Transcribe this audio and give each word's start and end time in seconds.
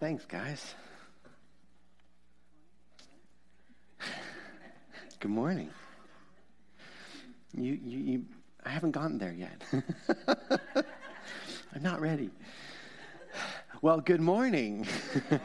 Thanks, 0.00 0.24
guys. 0.26 0.74
Good 5.18 5.30
morning. 5.32 5.70
You, 7.52 7.72
you, 7.84 7.98
you, 7.98 8.24
I 8.64 8.68
haven't 8.68 8.92
gotten 8.92 9.18
there 9.18 9.32
yet. 9.32 9.60
I'm 11.74 11.82
not 11.82 12.00
ready. 12.00 12.30
Well, 13.82 14.00
good 14.00 14.20
morning. 14.20 14.86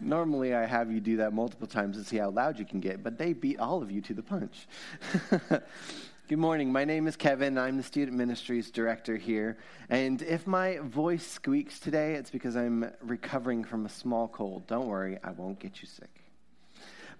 Normally, 0.00 0.54
I 0.54 0.64
have 0.64 0.90
you 0.90 1.00
do 1.00 1.18
that 1.18 1.34
multiple 1.34 1.66
times 1.66 1.98
to 1.98 2.04
see 2.04 2.16
how 2.16 2.30
loud 2.30 2.58
you 2.58 2.64
can 2.64 2.80
get, 2.80 3.02
but 3.02 3.18
they 3.18 3.34
beat 3.34 3.58
all 3.58 3.82
of 3.82 3.90
you 3.90 4.00
to 4.00 4.14
the 4.14 4.22
punch. 4.22 4.66
Good 6.26 6.38
morning. 6.38 6.72
My 6.72 6.86
name 6.86 7.06
is 7.06 7.16
Kevin. 7.16 7.58
I'm 7.58 7.76
the 7.76 7.82
Student 7.82 8.16
Ministries 8.16 8.70
Director 8.70 9.18
here. 9.18 9.58
And 9.90 10.22
if 10.22 10.46
my 10.46 10.78
voice 10.78 11.26
squeaks 11.26 11.78
today, 11.78 12.14
it's 12.14 12.30
because 12.30 12.56
I'm 12.56 12.90
recovering 13.02 13.62
from 13.62 13.84
a 13.84 13.90
small 13.90 14.28
cold. 14.28 14.66
Don't 14.66 14.86
worry, 14.86 15.18
I 15.22 15.32
won't 15.32 15.60
get 15.60 15.82
you 15.82 15.86
sick. 15.86 16.08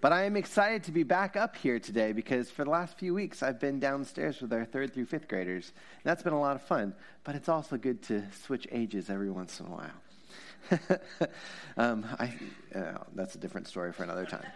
But 0.01 0.11
I 0.11 0.23
am 0.23 0.35
excited 0.35 0.85
to 0.85 0.91
be 0.91 1.03
back 1.03 1.35
up 1.35 1.55
here 1.55 1.77
today 1.77 2.13
because 2.13 2.49
for 2.49 2.63
the 2.63 2.71
last 2.71 2.97
few 2.97 3.13
weeks 3.13 3.43
I've 3.43 3.59
been 3.59 3.79
downstairs 3.79 4.41
with 4.41 4.51
our 4.51 4.65
third 4.65 4.95
through 4.95 5.05
fifth 5.05 5.27
graders. 5.27 5.71
And 5.75 6.03
that's 6.05 6.23
been 6.23 6.33
a 6.33 6.41
lot 6.41 6.55
of 6.55 6.63
fun. 6.63 6.95
But 7.23 7.35
it's 7.35 7.47
also 7.47 7.77
good 7.77 8.01
to 8.03 8.23
switch 8.31 8.67
ages 8.71 9.11
every 9.11 9.29
once 9.29 9.59
in 9.59 9.67
a 9.67 9.69
while. 9.69 10.99
um, 11.77 12.07
I, 12.17 12.33
uh, 12.73 13.03
that's 13.13 13.35
a 13.35 13.37
different 13.37 13.67
story 13.67 13.93
for 13.93 14.01
another 14.01 14.25
time. 14.25 14.47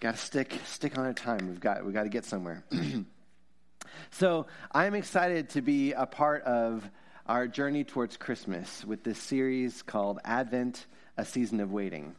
Got 0.00 0.16
to 0.16 0.20
stick 0.20 0.58
stick 0.64 0.96
on 0.98 1.04
our 1.04 1.12
time. 1.12 1.46
We've 1.48 1.60
got 1.60 1.84
we 1.84 1.92
got 1.92 2.04
to 2.04 2.08
get 2.08 2.24
somewhere. 2.24 2.64
so 4.10 4.46
I'm 4.72 4.94
excited 4.94 5.50
to 5.50 5.60
be 5.60 5.92
a 5.92 6.06
part 6.06 6.42
of 6.44 6.88
our 7.26 7.46
journey 7.46 7.84
towards 7.84 8.16
Christmas 8.16 8.84
with 8.84 9.04
this 9.04 9.18
series 9.18 9.82
called 9.82 10.18
Advent: 10.24 10.86
A 11.18 11.24
Season 11.24 11.60
of 11.60 11.70
Waiting. 11.70 12.14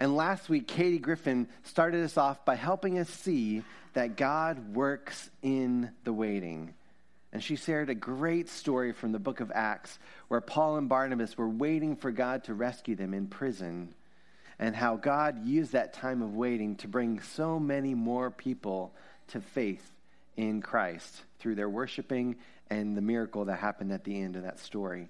And 0.00 0.16
last 0.16 0.48
week, 0.48 0.66
Katie 0.66 0.98
Griffin 0.98 1.46
started 1.62 2.02
us 2.02 2.16
off 2.16 2.46
by 2.46 2.54
helping 2.54 2.98
us 2.98 3.10
see 3.10 3.62
that 3.92 4.16
God 4.16 4.74
works 4.74 5.28
in 5.42 5.90
the 6.04 6.12
waiting. 6.12 6.72
And 7.34 7.44
she 7.44 7.54
shared 7.54 7.90
a 7.90 7.94
great 7.94 8.48
story 8.48 8.92
from 8.92 9.12
the 9.12 9.18
book 9.18 9.40
of 9.40 9.52
Acts 9.54 9.98
where 10.28 10.40
Paul 10.40 10.78
and 10.78 10.88
Barnabas 10.88 11.36
were 11.36 11.50
waiting 11.50 11.96
for 11.96 12.10
God 12.10 12.44
to 12.44 12.54
rescue 12.54 12.96
them 12.96 13.12
in 13.12 13.26
prison 13.26 13.94
and 14.60 14.76
how 14.76 14.94
God 14.96 15.46
used 15.46 15.72
that 15.72 15.94
time 15.94 16.20
of 16.20 16.36
waiting 16.36 16.76
to 16.76 16.86
bring 16.86 17.20
so 17.20 17.58
many 17.58 17.94
more 17.94 18.30
people 18.30 18.94
to 19.28 19.40
faith 19.40 19.90
in 20.36 20.60
Christ 20.60 21.22
through 21.38 21.54
their 21.54 21.68
worshiping 21.68 22.36
and 22.68 22.94
the 22.94 23.00
miracle 23.00 23.46
that 23.46 23.58
happened 23.58 23.90
at 23.90 24.04
the 24.04 24.20
end 24.20 24.36
of 24.36 24.42
that 24.42 24.60
story. 24.60 25.08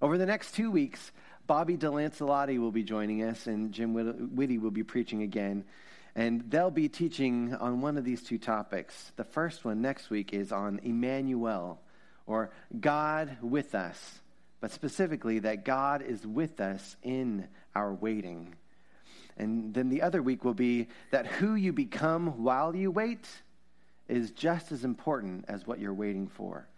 Over 0.00 0.16
the 0.16 0.24
next 0.24 0.54
two 0.54 0.70
weeks, 0.70 1.10
Bobby 1.48 1.76
DeLancelotti 1.76 2.58
will 2.60 2.70
be 2.70 2.84
joining 2.84 3.24
us, 3.24 3.48
and 3.48 3.72
Jim 3.72 3.92
Whitty 4.34 4.56
will 4.56 4.70
be 4.70 4.84
preaching 4.84 5.22
again. 5.22 5.64
And 6.14 6.48
they'll 6.48 6.70
be 6.70 6.88
teaching 6.88 7.54
on 7.56 7.80
one 7.80 7.98
of 7.98 8.04
these 8.04 8.22
two 8.22 8.38
topics. 8.38 9.12
The 9.16 9.24
first 9.24 9.64
one 9.64 9.82
next 9.82 10.10
week 10.10 10.32
is 10.32 10.52
on 10.52 10.80
Emmanuel, 10.84 11.80
or 12.24 12.50
God 12.78 13.36
with 13.42 13.74
us, 13.74 14.20
but 14.60 14.70
specifically 14.70 15.40
that 15.40 15.64
God 15.64 16.02
is 16.02 16.24
with 16.24 16.60
us 16.60 16.96
in 17.02 17.48
our 17.74 17.92
waiting. 17.92 18.54
And 19.36 19.74
then 19.74 19.88
the 19.88 20.02
other 20.02 20.22
week 20.22 20.44
will 20.44 20.54
be 20.54 20.88
that 21.10 21.26
who 21.26 21.54
you 21.54 21.72
become 21.72 22.42
while 22.42 22.74
you 22.74 22.90
wait 22.90 23.28
is 24.08 24.30
just 24.30 24.72
as 24.72 24.84
important 24.84 25.44
as 25.48 25.66
what 25.66 25.78
you're 25.78 25.94
waiting 25.94 26.28
for. 26.28 26.68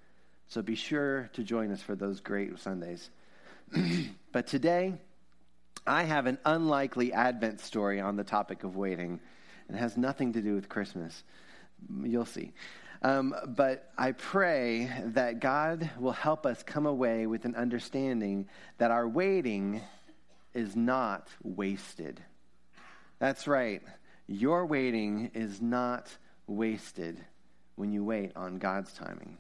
So 0.49 0.63
be 0.63 0.75
sure 0.75 1.31
to 1.35 1.43
join 1.43 1.71
us 1.71 1.83
for 1.83 1.95
those 1.95 2.21
great 2.21 2.59
Sundays. 2.59 3.11
but 4.33 4.47
today, 4.47 4.95
I 5.87 6.05
have 6.05 6.27
an 6.27 6.39
unlikely 6.45 7.13
Advent 7.13 7.61
story 7.61 8.01
on 8.01 8.17
the 8.17 8.25
topic 8.25 8.65
of 8.65 8.77
waiting. 8.77 9.21
It 9.69 9.77
has 9.77 9.97
nothing 9.97 10.33
to 10.33 10.41
do 10.41 10.55
with 10.55 10.69
Christmas. 10.69 11.23
You'll 12.03 12.25
see. 12.25 12.53
Um, 13.03 13.35
but 13.47 13.91
I 13.97 14.13
pray 14.13 14.91
that 15.05 15.41
God 15.41 15.89
will 15.99 16.13
help 16.13 16.47
us 16.47 16.63
come 16.63 16.87
away 16.87 17.27
with 17.27 17.45
an 17.45 17.55
understanding 17.55 18.49
that 18.79 18.91
our 18.91 19.07
waiting 19.07 19.83
is 20.55 20.75
not 20.75 21.29
wasted. 21.43 22.21
That's 23.19 23.47
right. 23.47 23.83
Your 24.27 24.67
waiting 24.67 25.31
is 25.35 25.61
not 25.61 26.09
wasted 26.47 27.19
when 27.77 27.93
you 27.93 28.05
wait 28.05 28.33
on 28.37 28.59
God's 28.59 28.93
timing. 28.93 29.39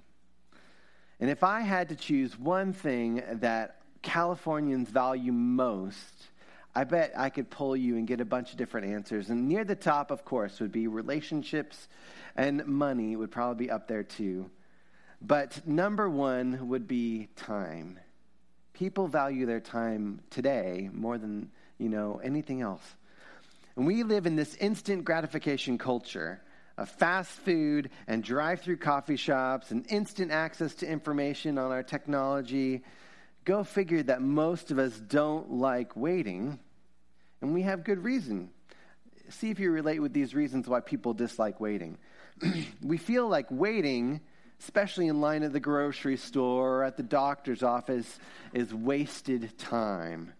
And 1.20 1.30
if 1.30 1.42
I 1.42 1.60
had 1.60 1.88
to 1.88 1.96
choose 1.96 2.38
one 2.38 2.72
thing 2.72 3.22
that 3.40 3.76
Californians 4.02 4.88
value 4.88 5.32
most, 5.32 6.28
I 6.74 6.84
bet 6.84 7.12
I 7.16 7.30
could 7.30 7.50
pull 7.50 7.76
you 7.76 7.96
and 7.96 8.06
get 8.06 8.20
a 8.20 8.24
bunch 8.24 8.52
of 8.52 8.56
different 8.56 8.92
answers. 8.92 9.30
And 9.30 9.48
near 9.48 9.64
the 9.64 9.74
top, 9.74 10.10
of 10.10 10.24
course, 10.24 10.60
would 10.60 10.70
be 10.70 10.86
relationships 10.86 11.88
and 12.36 12.64
money 12.66 13.16
would 13.16 13.32
probably 13.32 13.66
be 13.66 13.70
up 13.70 13.88
there 13.88 14.04
too. 14.04 14.50
But 15.20 15.66
number 15.66 16.08
one 16.08 16.68
would 16.68 16.86
be 16.86 17.28
time. 17.34 17.98
People 18.72 19.08
value 19.08 19.44
their 19.44 19.60
time 19.60 20.20
today 20.30 20.88
more 20.92 21.18
than, 21.18 21.50
you 21.78 21.88
know, 21.88 22.20
anything 22.22 22.60
else. 22.60 22.94
And 23.78 23.86
we 23.86 24.02
live 24.02 24.26
in 24.26 24.34
this 24.34 24.56
instant 24.56 25.04
gratification 25.04 25.78
culture 25.78 26.42
of 26.76 26.88
fast 26.88 27.30
food 27.30 27.90
and 28.08 28.24
drive 28.24 28.60
through 28.60 28.78
coffee 28.78 29.14
shops 29.14 29.70
and 29.70 29.86
instant 29.88 30.32
access 30.32 30.74
to 30.74 30.86
information 30.90 31.58
on 31.58 31.70
our 31.70 31.84
technology. 31.84 32.82
Go 33.44 33.62
figure 33.62 34.02
that 34.02 34.20
most 34.20 34.72
of 34.72 34.80
us 34.80 34.98
don't 34.98 35.52
like 35.52 35.94
waiting, 35.94 36.58
and 37.40 37.54
we 37.54 37.62
have 37.62 37.84
good 37.84 38.02
reason. 38.02 38.50
See 39.28 39.50
if 39.50 39.60
you 39.60 39.70
relate 39.70 40.00
with 40.00 40.12
these 40.12 40.34
reasons 40.34 40.66
why 40.66 40.80
people 40.80 41.14
dislike 41.14 41.60
waiting. 41.60 41.98
we 42.82 42.96
feel 42.96 43.28
like 43.28 43.46
waiting, 43.48 44.20
especially 44.58 45.06
in 45.06 45.20
line 45.20 45.44
at 45.44 45.52
the 45.52 45.60
grocery 45.60 46.16
store 46.16 46.78
or 46.78 46.82
at 46.82 46.96
the 46.96 47.04
doctor's 47.04 47.62
office, 47.62 48.18
is 48.52 48.74
wasted 48.74 49.56
time. 49.56 50.32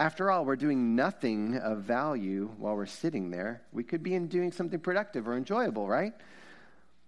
After 0.00 0.30
all, 0.30 0.46
we're 0.46 0.56
doing 0.56 0.96
nothing 0.96 1.58
of 1.58 1.82
value 1.82 2.50
while 2.56 2.74
we're 2.74 2.86
sitting 2.86 3.30
there. 3.30 3.60
We 3.70 3.84
could 3.84 4.02
be 4.02 4.14
in 4.14 4.28
doing 4.28 4.50
something 4.50 4.80
productive 4.80 5.28
or 5.28 5.36
enjoyable, 5.36 5.86
right? 5.86 6.14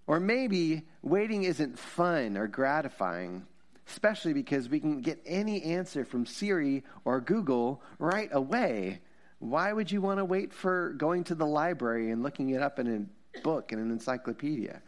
Or 0.06 0.20
maybe 0.20 0.82
waiting 1.00 1.44
isn't 1.44 1.78
fun 1.78 2.36
or 2.36 2.48
gratifying, 2.48 3.46
especially 3.88 4.34
because 4.34 4.68
we 4.68 4.78
can 4.78 5.00
get 5.00 5.22
any 5.24 5.62
answer 5.62 6.04
from 6.04 6.26
Siri 6.26 6.84
or 7.06 7.22
Google 7.22 7.82
right 7.98 8.28
away. 8.30 9.00
Why 9.38 9.72
would 9.72 9.90
you 9.90 10.02
want 10.02 10.18
to 10.18 10.26
wait 10.26 10.52
for 10.52 10.90
going 10.90 11.24
to 11.24 11.34
the 11.34 11.46
library 11.46 12.10
and 12.10 12.22
looking 12.22 12.50
it 12.50 12.60
up 12.60 12.78
in 12.78 13.08
a 13.34 13.40
book, 13.40 13.72
in 13.72 13.78
an 13.78 13.90
encyclopedia? 13.90 14.82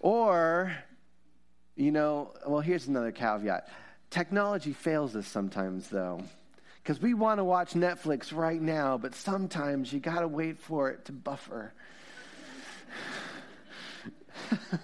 Or, 0.00 0.76
you 1.76 1.92
know, 1.92 2.32
well, 2.44 2.60
here's 2.60 2.88
another 2.88 3.12
caveat 3.12 3.68
Technology 4.10 4.72
fails 4.72 5.14
us 5.16 5.26
sometimes, 5.26 5.88
though, 5.88 6.22
because 6.82 7.00
we 7.00 7.12
want 7.14 7.38
to 7.38 7.44
watch 7.44 7.74
Netflix 7.74 8.34
right 8.34 8.60
now, 8.60 8.96
but 8.96 9.14
sometimes 9.14 9.92
you 9.92 10.00
got 10.00 10.20
to 10.20 10.28
wait 10.28 10.58
for 10.58 10.90
it 10.90 11.04
to 11.06 11.12
buffer. 11.12 11.74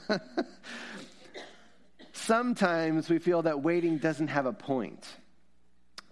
sometimes 2.12 3.08
we 3.08 3.18
feel 3.18 3.42
that 3.42 3.62
waiting 3.62 3.98
doesn't 3.98 4.28
have 4.28 4.46
a 4.46 4.52
point 4.52 5.06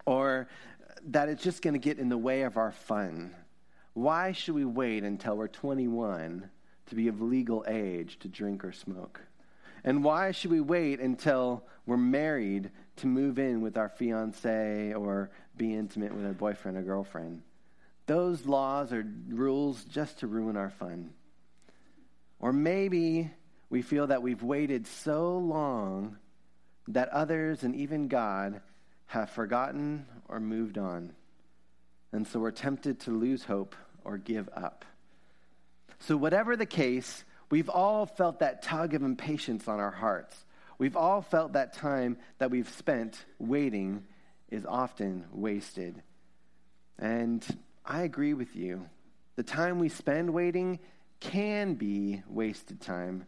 or 0.06 0.48
that 1.08 1.28
it's 1.28 1.42
just 1.42 1.62
going 1.62 1.74
to 1.74 1.80
get 1.80 1.98
in 1.98 2.08
the 2.08 2.18
way 2.18 2.42
of 2.42 2.56
our 2.56 2.72
fun. 2.72 3.34
Why 3.94 4.32
should 4.32 4.54
we 4.54 4.64
wait 4.64 5.04
until 5.04 5.36
we're 5.36 5.48
21 5.48 6.48
to 6.86 6.94
be 6.94 7.08
of 7.08 7.20
legal 7.20 7.64
age 7.68 8.18
to 8.20 8.28
drink 8.28 8.64
or 8.64 8.72
smoke? 8.72 9.20
And 9.84 10.04
why 10.04 10.30
should 10.30 10.50
we 10.50 10.60
wait 10.60 11.00
until 11.00 11.64
we're 11.86 11.96
married 11.96 12.70
to 12.96 13.06
move 13.06 13.38
in 13.38 13.60
with 13.62 13.76
our 13.76 13.88
fiance 13.88 14.92
or 14.94 15.30
be 15.56 15.74
intimate 15.74 16.14
with 16.14 16.24
our 16.24 16.32
boyfriend 16.32 16.76
or 16.76 16.82
girlfriend? 16.82 17.42
Those 18.06 18.46
laws 18.46 18.92
are 18.92 19.06
rules 19.28 19.84
just 19.84 20.20
to 20.20 20.26
ruin 20.26 20.56
our 20.56 20.70
fun. 20.70 21.10
Or 22.38 22.52
maybe 22.52 23.30
we 23.70 23.82
feel 23.82 24.08
that 24.08 24.22
we've 24.22 24.42
waited 24.42 24.86
so 24.86 25.38
long 25.38 26.18
that 26.88 27.08
others 27.08 27.62
and 27.62 27.74
even 27.76 28.08
God 28.08 28.60
have 29.06 29.30
forgotten 29.30 30.06
or 30.28 30.40
moved 30.40 30.78
on. 30.78 31.12
And 32.12 32.26
so 32.26 32.40
we're 32.40 32.50
tempted 32.50 33.00
to 33.00 33.10
lose 33.10 33.44
hope 33.44 33.74
or 34.04 34.18
give 34.18 34.48
up. 34.54 34.84
So, 36.00 36.16
whatever 36.16 36.56
the 36.56 36.66
case, 36.66 37.24
We've 37.52 37.68
all 37.68 38.06
felt 38.06 38.38
that 38.38 38.62
tug 38.62 38.94
of 38.94 39.02
impatience 39.02 39.68
on 39.68 39.78
our 39.78 39.90
hearts. 39.90 40.34
We've 40.78 40.96
all 40.96 41.20
felt 41.20 41.52
that 41.52 41.74
time 41.74 42.16
that 42.38 42.50
we've 42.50 42.70
spent 42.70 43.26
waiting 43.38 44.04
is 44.48 44.64
often 44.64 45.26
wasted. 45.30 46.02
And 46.98 47.44
I 47.84 48.04
agree 48.04 48.32
with 48.32 48.56
you. 48.56 48.88
The 49.36 49.42
time 49.42 49.78
we 49.78 49.90
spend 49.90 50.30
waiting 50.30 50.78
can 51.20 51.74
be 51.74 52.22
wasted 52.26 52.80
time, 52.80 53.26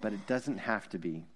but 0.00 0.14
it 0.14 0.26
doesn't 0.26 0.56
have 0.56 0.88
to 0.88 0.98
be. 0.98 1.26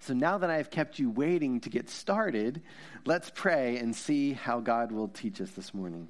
So 0.00 0.14
now 0.14 0.38
that 0.38 0.48
I 0.48 0.56
have 0.56 0.70
kept 0.70 0.98
you 0.98 1.10
waiting 1.10 1.60
to 1.60 1.68
get 1.68 1.90
started, 1.90 2.62
let's 3.04 3.30
pray 3.34 3.76
and 3.76 3.94
see 3.94 4.32
how 4.32 4.60
God 4.60 4.90
will 4.90 5.08
teach 5.08 5.42
us 5.42 5.50
this 5.50 5.74
morning. 5.74 6.08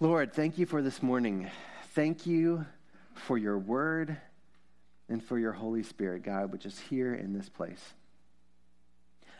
Lord, 0.00 0.32
thank 0.32 0.58
you 0.58 0.66
for 0.66 0.82
this 0.82 1.00
morning. 1.04 1.48
Thank 1.94 2.26
you 2.26 2.66
for 3.18 3.38
your 3.38 3.58
word 3.58 4.16
and 5.08 5.22
for 5.22 5.38
your 5.38 5.52
Holy 5.52 5.82
Spirit, 5.82 6.22
God, 6.22 6.52
which 6.52 6.66
is 6.66 6.78
here 6.78 7.14
in 7.14 7.32
this 7.32 7.48
place. 7.48 7.94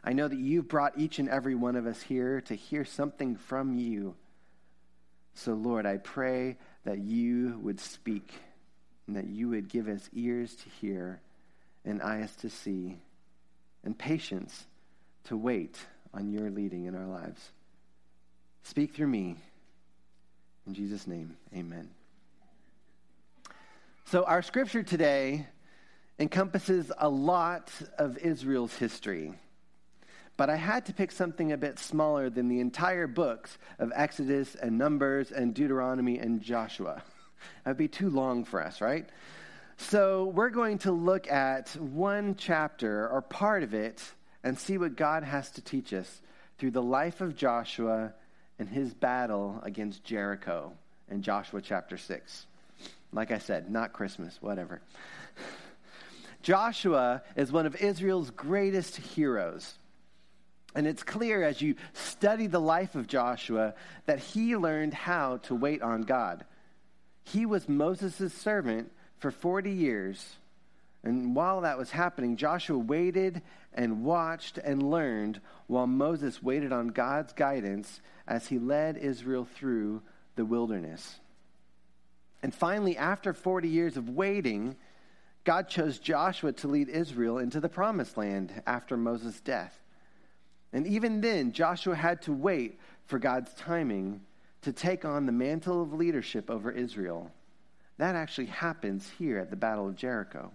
I 0.05 0.13
know 0.13 0.27
that 0.27 0.39
you've 0.39 0.69
brought 0.69 0.99
each 0.99 1.19
and 1.19 1.29
every 1.29 1.55
one 1.55 1.77
of 1.77 1.87
us 1.87 2.03
here 2.03 2.41
to 2.43 2.55
hear 2.55 2.85
something 2.85 3.37
from 3.37 3.79
you. 3.79 4.17
So, 5.35 5.55
Lord, 5.55 5.87
I 5.87 5.99
pray 5.99 6.59
that 6.85 6.99
you 6.99 7.59
would 7.63 7.81
speak 7.81 8.33
and 9.07 9.17
that 9.17 9.29
you 9.29 9.49
would 9.51 9.69
give 9.69 9.89
us 9.89 10.11
ears 10.13 10.55
to 10.57 10.69
hear 10.81 11.21
and 11.85 12.03
eyes 12.03 12.35
to 12.37 12.51
see 12.51 12.99
and 13.85 13.97
patience 13.97 14.67
to 15.25 15.37
wait 15.37 15.79
on 16.13 16.31
your 16.31 16.51
leading 16.51 16.85
in 16.85 16.95
our 16.95 17.07
lives. 17.07 17.51
Speak 18.65 18.95
through 18.95 19.09
me. 19.09 19.37
In 20.67 20.75
Jesus' 20.75 21.07
name, 21.07 21.37
amen. 21.55 21.91
So, 24.05 24.25
our 24.25 24.43
scripture 24.43 24.83
today 24.83 25.47
encompasses 26.19 26.93
a 26.99 27.09
lot 27.09 27.71
of 27.99 28.19
Israel's 28.19 28.75
history. 28.75 29.33
But 30.37 30.51
I 30.51 30.57
had 30.57 30.87
to 30.87 30.93
pick 30.93 31.13
something 31.13 31.53
a 31.53 31.57
bit 31.57 31.79
smaller 31.79 32.29
than 32.29 32.49
the 32.49 32.61
entire 32.61 33.07
books 33.07 33.57
of 33.79 33.93
Exodus 33.95 34.55
and 34.55 34.77
Numbers 34.77 35.31
and 35.31 35.55
Deuteronomy 35.55 36.19
and 36.19 36.43
Joshua. 36.43 37.03
That'd 37.65 37.79
be 37.79 37.89
too 37.89 38.11
long 38.11 38.45
for 38.45 38.63
us, 38.63 38.81
right? 38.81 39.09
So 39.79 40.27
we're 40.27 40.51
going 40.51 40.79
to 40.79 40.93
look 40.93 41.31
at 41.31 41.69
one 41.77 42.35
chapter 42.37 43.09
or 43.09 43.23
part 43.23 43.63
of 43.63 43.73
it 43.73 44.03
and 44.45 44.59
see 44.59 44.79
what 44.79 44.97
God 44.97 45.23
has 45.23 45.51
to 45.53 45.63
teach 45.63 45.93
us 45.93 46.21
through 46.59 46.73
the 46.73 46.83
life 46.83 47.21
of 47.21 47.35
Joshua 47.35 48.15
and 48.59 48.69
his 48.69 48.93
battle 48.93 49.61
against 49.63 50.05
Jericho 50.05 50.73
in 51.11 51.23
Joshua 51.23 51.63
chapter 51.63 51.97
6. 51.97 52.47
Like 53.13 53.31
I 53.31 53.39
said, 53.39 53.71
not 53.71 53.93
Christmas, 53.93 54.39
whatever. 54.41 54.81
Joshua 56.43 57.23
is 57.37 57.53
one 57.53 57.67
of 57.67 57.77
Israel's 57.77 58.31
greatest 58.31 58.97
heroes. 58.97 59.75
And 60.75 60.87
it's 60.87 61.03
clear 61.03 61.43
as 61.43 61.61
you 61.61 61.75
study 61.93 62.47
the 62.47 62.61
life 62.61 62.95
of 62.95 63.07
Joshua 63.07 63.75
that 64.07 64.19
he 64.19 64.57
learned 64.57 64.95
how 64.95 65.37
to 65.39 65.55
wait 65.55 65.83
on 65.83 66.03
God. 66.03 66.45
He 67.25 67.47
was 67.47 67.69
Moses' 67.69 68.33
servant 68.33 68.91
for 69.19 69.31
40 69.31 69.71
years. 69.71 70.37
And 71.05 71.37
while 71.37 71.61
that 71.61 71.79
was 71.79 71.91
happening, 71.91 72.37
Joshua 72.37 72.79
waited 72.79 73.43
and 73.75 74.05
watched 74.05 74.59
and 74.59 74.83
learned 74.83 75.41
while 75.67 75.87
Moses 75.87 76.43
waited 76.43 76.73
on 76.73 76.89
God's 76.89 77.33
guidance 77.33 78.01
as 78.27 78.47
he 78.47 78.59
led 78.59 78.97
Israel 78.97 79.45
through 79.45 80.03
the 80.37 80.45
wilderness. 80.45 81.21
And 82.43 82.55
finally, 82.55 82.97
after 82.97 83.33
40 83.33 83.69
years 83.69 83.97
of 83.97 84.09
waiting, 84.09 84.77
God 85.45 85.69
chose 85.69 85.99
Joshua 85.99 86.53
to 86.53 86.69
lead 86.69 86.89
Israel 86.89 87.39
into 87.39 87.61
the 87.61 87.69
promised 87.69 88.17
land 88.17 88.63
after 88.67 88.97
Moses' 88.97 89.41
death. 89.41 89.79
And 90.73 90.87
even 90.87 91.21
then, 91.21 91.53
Joshua 91.53 91.95
had 91.95 92.23
to 92.23 92.33
wait 92.33 92.79
for 93.05 93.19
God's 93.19 93.53
timing 93.55 94.23
to 94.63 94.73
take 94.73 95.05
on 95.05 95.27
the 95.27 95.33
mantle 95.33 95.83
of 95.83 95.93
leadership 95.93 96.51
over 96.51 96.71
Israel. 96.71 97.31
That 97.99 98.17
actually 98.17 98.47
happens 98.47 99.11
here 99.19 99.39
at 99.39 99.51
the 99.51 99.57
Battle 99.57 99.87
of 99.87 99.97
Jericho. 99.97 100.53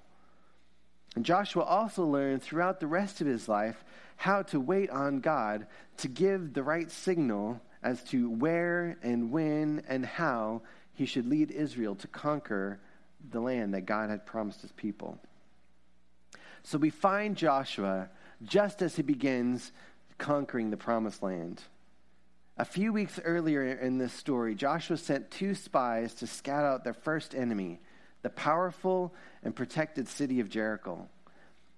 And 1.15 1.25
Joshua 1.25 1.63
also 1.63 2.05
learned 2.05 2.41
throughout 2.41 2.79
the 2.79 2.87
rest 2.87 3.21
of 3.21 3.27
his 3.27 3.47
life 3.47 3.83
how 4.15 4.43
to 4.43 4.59
wait 4.59 4.89
on 4.89 5.19
God 5.19 5.67
to 5.97 6.07
give 6.07 6.53
the 6.53 6.63
right 6.63 6.89
signal 6.89 7.61
as 7.83 8.03
to 8.05 8.29
where 8.29 8.97
and 9.03 9.31
when 9.31 9.83
and 9.87 10.05
how 10.05 10.61
he 10.97 11.05
should 11.05 11.27
lead 11.27 11.51
Israel 11.51 11.93
to 11.93 12.07
conquer 12.07 12.79
the 13.29 13.39
land 13.39 13.75
that 13.75 13.85
God 13.85 14.09
had 14.09 14.25
promised 14.25 14.63
his 14.63 14.71
people. 14.71 15.19
So 16.63 16.79
we 16.79 16.89
find 16.89 17.37
Joshua 17.37 18.09
just 18.43 18.81
as 18.81 18.95
he 18.95 19.03
begins 19.03 19.71
conquering 20.17 20.71
the 20.71 20.77
promised 20.77 21.21
land. 21.21 21.61
A 22.57 22.65
few 22.65 22.91
weeks 22.91 23.19
earlier 23.23 23.63
in 23.63 23.99
this 23.99 24.11
story, 24.11 24.55
Joshua 24.55 24.97
sent 24.97 25.29
two 25.29 25.53
spies 25.53 26.15
to 26.15 26.25
scout 26.25 26.65
out 26.65 26.83
their 26.83 26.95
first 26.95 27.35
enemy, 27.35 27.79
the 28.23 28.31
powerful 28.31 29.13
and 29.43 29.55
protected 29.55 30.07
city 30.07 30.39
of 30.39 30.49
Jericho. 30.49 31.07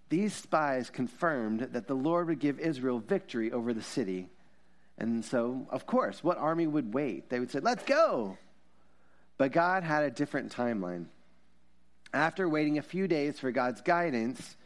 These 0.07 0.33
spies 0.33 0.89
confirmed 0.89 1.68
that 1.74 1.88
the 1.88 1.94
Lord 1.94 2.27
would 2.27 2.39
give 2.39 2.57
Israel 2.57 3.00
victory 3.00 3.51
over 3.51 3.74
the 3.74 3.83
city. 3.83 4.30
And 4.98 5.25
so, 5.25 5.68
of 5.69 5.86
course, 5.86 6.24
what 6.24 6.38
army 6.38 6.68
would 6.68 6.94
wait? 6.94 7.30
They 7.30 7.42
would 7.42 7.51
say, 7.51 7.60
Let's 7.60 7.83
go! 7.83 8.38
But 9.39 9.53
God 9.53 9.83
had 9.83 10.03
a 10.03 10.12
different 10.12 10.53
timeline. 10.53 11.06
After 12.13 12.47
waiting 12.50 12.77
a 12.77 12.83
few 12.83 13.07
days 13.07 13.39
for 13.39 13.51
God's 13.51 13.81
guidance, 13.81 14.57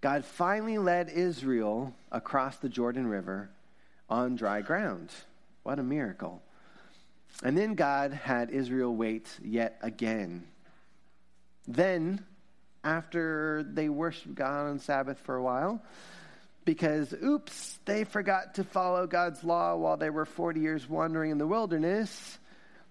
God 0.00 0.24
finally 0.24 0.78
led 0.78 1.10
Israel 1.10 1.92
across 2.12 2.56
the 2.58 2.68
Jordan 2.68 3.08
River 3.08 3.50
on 4.08 4.36
dry 4.36 4.62
ground. 4.62 5.10
What 5.64 5.80
a 5.80 5.82
miracle. 5.82 6.40
And 7.42 7.58
then 7.58 7.74
God 7.74 8.12
had 8.12 8.50
Israel 8.50 8.94
wait 8.94 9.26
yet 9.42 9.78
again. 9.82 10.44
Then, 11.66 12.24
after 12.84 13.64
they 13.68 13.88
worshiped 13.88 14.36
God 14.36 14.68
on 14.68 14.78
Sabbath 14.78 15.18
for 15.24 15.34
a 15.34 15.42
while, 15.42 15.82
because, 16.64 17.12
oops, 17.12 17.76
they 17.86 18.04
forgot 18.04 18.54
to 18.54 18.62
follow 18.62 19.08
God's 19.08 19.42
law 19.42 19.74
while 19.74 19.96
they 19.96 20.10
were 20.10 20.26
40 20.26 20.60
years 20.60 20.88
wandering 20.88 21.32
in 21.32 21.38
the 21.38 21.46
wilderness, 21.46 22.38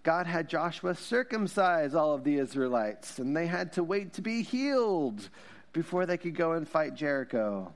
God 0.04 0.26
had 0.26 0.50
Joshua 0.50 0.96
circumcise 0.96 1.94
all 1.94 2.14
of 2.14 2.24
the 2.24 2.38
Israelites, 2.38 3.20
and 3.20 3.36
they 3.36 3.46
had 3.48 3.74
to 3.74 3.84
wait 3.84 4.14
to 4.14 4.22
be 4.22 4.42
healed 4.42 5.30
before 5.74 6.06
they 6.06 6.18
could 6.18 6.36
go 6.36 6.54
and 6.54 6.68
fight 6.68 6.96
Jericho. 6.96 7.74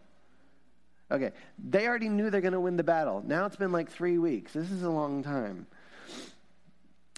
Okay, 1.11 1.31
they 1.63 1.87
already 1.87 2.09
knew 2.09 2.29
they're 2.29 2.41
going 2.41 2.53
to 2.53 2.59
win 2.59 2.77
the 2.77 2.83
battle. 2.83 3.23
Now 3.25 3.45
it's 3.45 3.55
been 3.55 3.71
like 3.71 3.91
three 3.91 4.17
weeks. 4.17 4.53
This 4.53 4.71
is 4.71 4.81
a 4.81 4.89
long 4.89 5.21
time. 5.23 5.67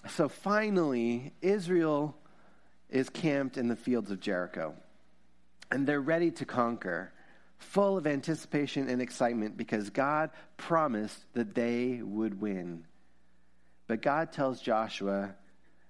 So 0.10 0.28
finally, 0.28 1.34
Israel 1.42 2.16
is 2.90 3.10
camped 3.10 3.58
in 3.58 3.68
the 3.68 3.76
fields 3.76 4.12
of 4.12 4.20
Jericho, 4.20 4.76
and 5.72 5.88
they're 5.88 6.02
ready 6.02 6.32
to 6.32 6.46
conquer, 6.46 7.12
full 7.58 7.98
of 7.98 8.06
anticipation 8.06 8.90
and 8.90 9.02
excitement 9.02 9.58
because 9.58 9.90
God 9.90 10.30
promised 10.58 11.26
that 11.34 11.56
they 11.56 12.02
would 12.04 12.40
win. 12.40 12.86
But 13.88 14.02
God 14.02 14.32
tells 14.32 14.62
Joshua 14.62 15.34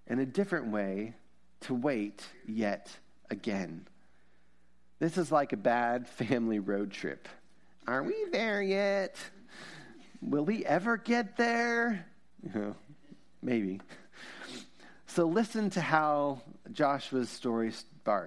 in 0.07 0.19
a 0.19 0.25
different 0.25 0.67
way 0.67 1.15
to 1.61 1.73
wait 1.73 2.23
yet 2.45 2.95
again. 3.29 3.87
This 4.99 5.17
is 5.17 5.31
like 5.31 5.53
a 5.53 5.57
bad 5.57 6.07
family 6.07 6.59
road 6.59 6.91
trip. 6.91 7.27
Are 7.87 8.03
we 8.03 8.25
there 8.31 8.61
yet? 8.61 9.17
Will 10.21 10.45
we 10.45 10.65
ever 10.65 10.97
get 10.97 11.37
there? 11.37 12.05
maybe. 13.41 13.81
So 15.07 15.25
listen 15.27 15.69
to 15.71 15.81
how 15.81 16.41
Joshua's 16.71 17.29
story 17.29 17.71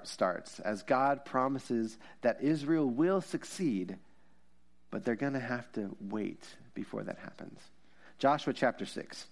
starts 0.05 0.61
as 0.61 0.83
God 0.83 1.25
promises 1.25 1.99
that 2.23 2.43
Israel 2.43 2.89
will 2.89 3.21
succeed, 3.21 3.97
but 4.91 5.05
they're 5.05 5.15
going 5.15 5.35
to 5.35 5.41
have 5.41 5.71
to 5.73 5.95
wait 6.00 6.45
before 6.75 7.03
that 7.05 7.19
happens. 7.19 7.61
Joshua 8.19 8.53
chapter 8.53 8.85
6. 8.85 9.27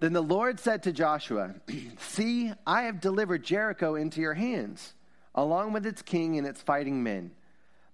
Then 0.00 0.12
the 0.14 0.22
Lord 0.22 0.58
said 0.58 0.82
to 0.84 0.92
Joshua, 0.92 1.54
See, 1.98 2.52
I 2.66 2.82
have 2.82 3.00
delivered 3.00 3.44
Jericho 3.44 3.94
into 3.94 4.20
your 4.20 4.34
hands 4.34 4.94
along 5.34 5.72
with 5.72 5.86
its 5.86 6.02
king 6.02 6.38
and 6.38 6.46
its 6.46 6.60
fighting 6.60 7.02
men. 7.02 7.30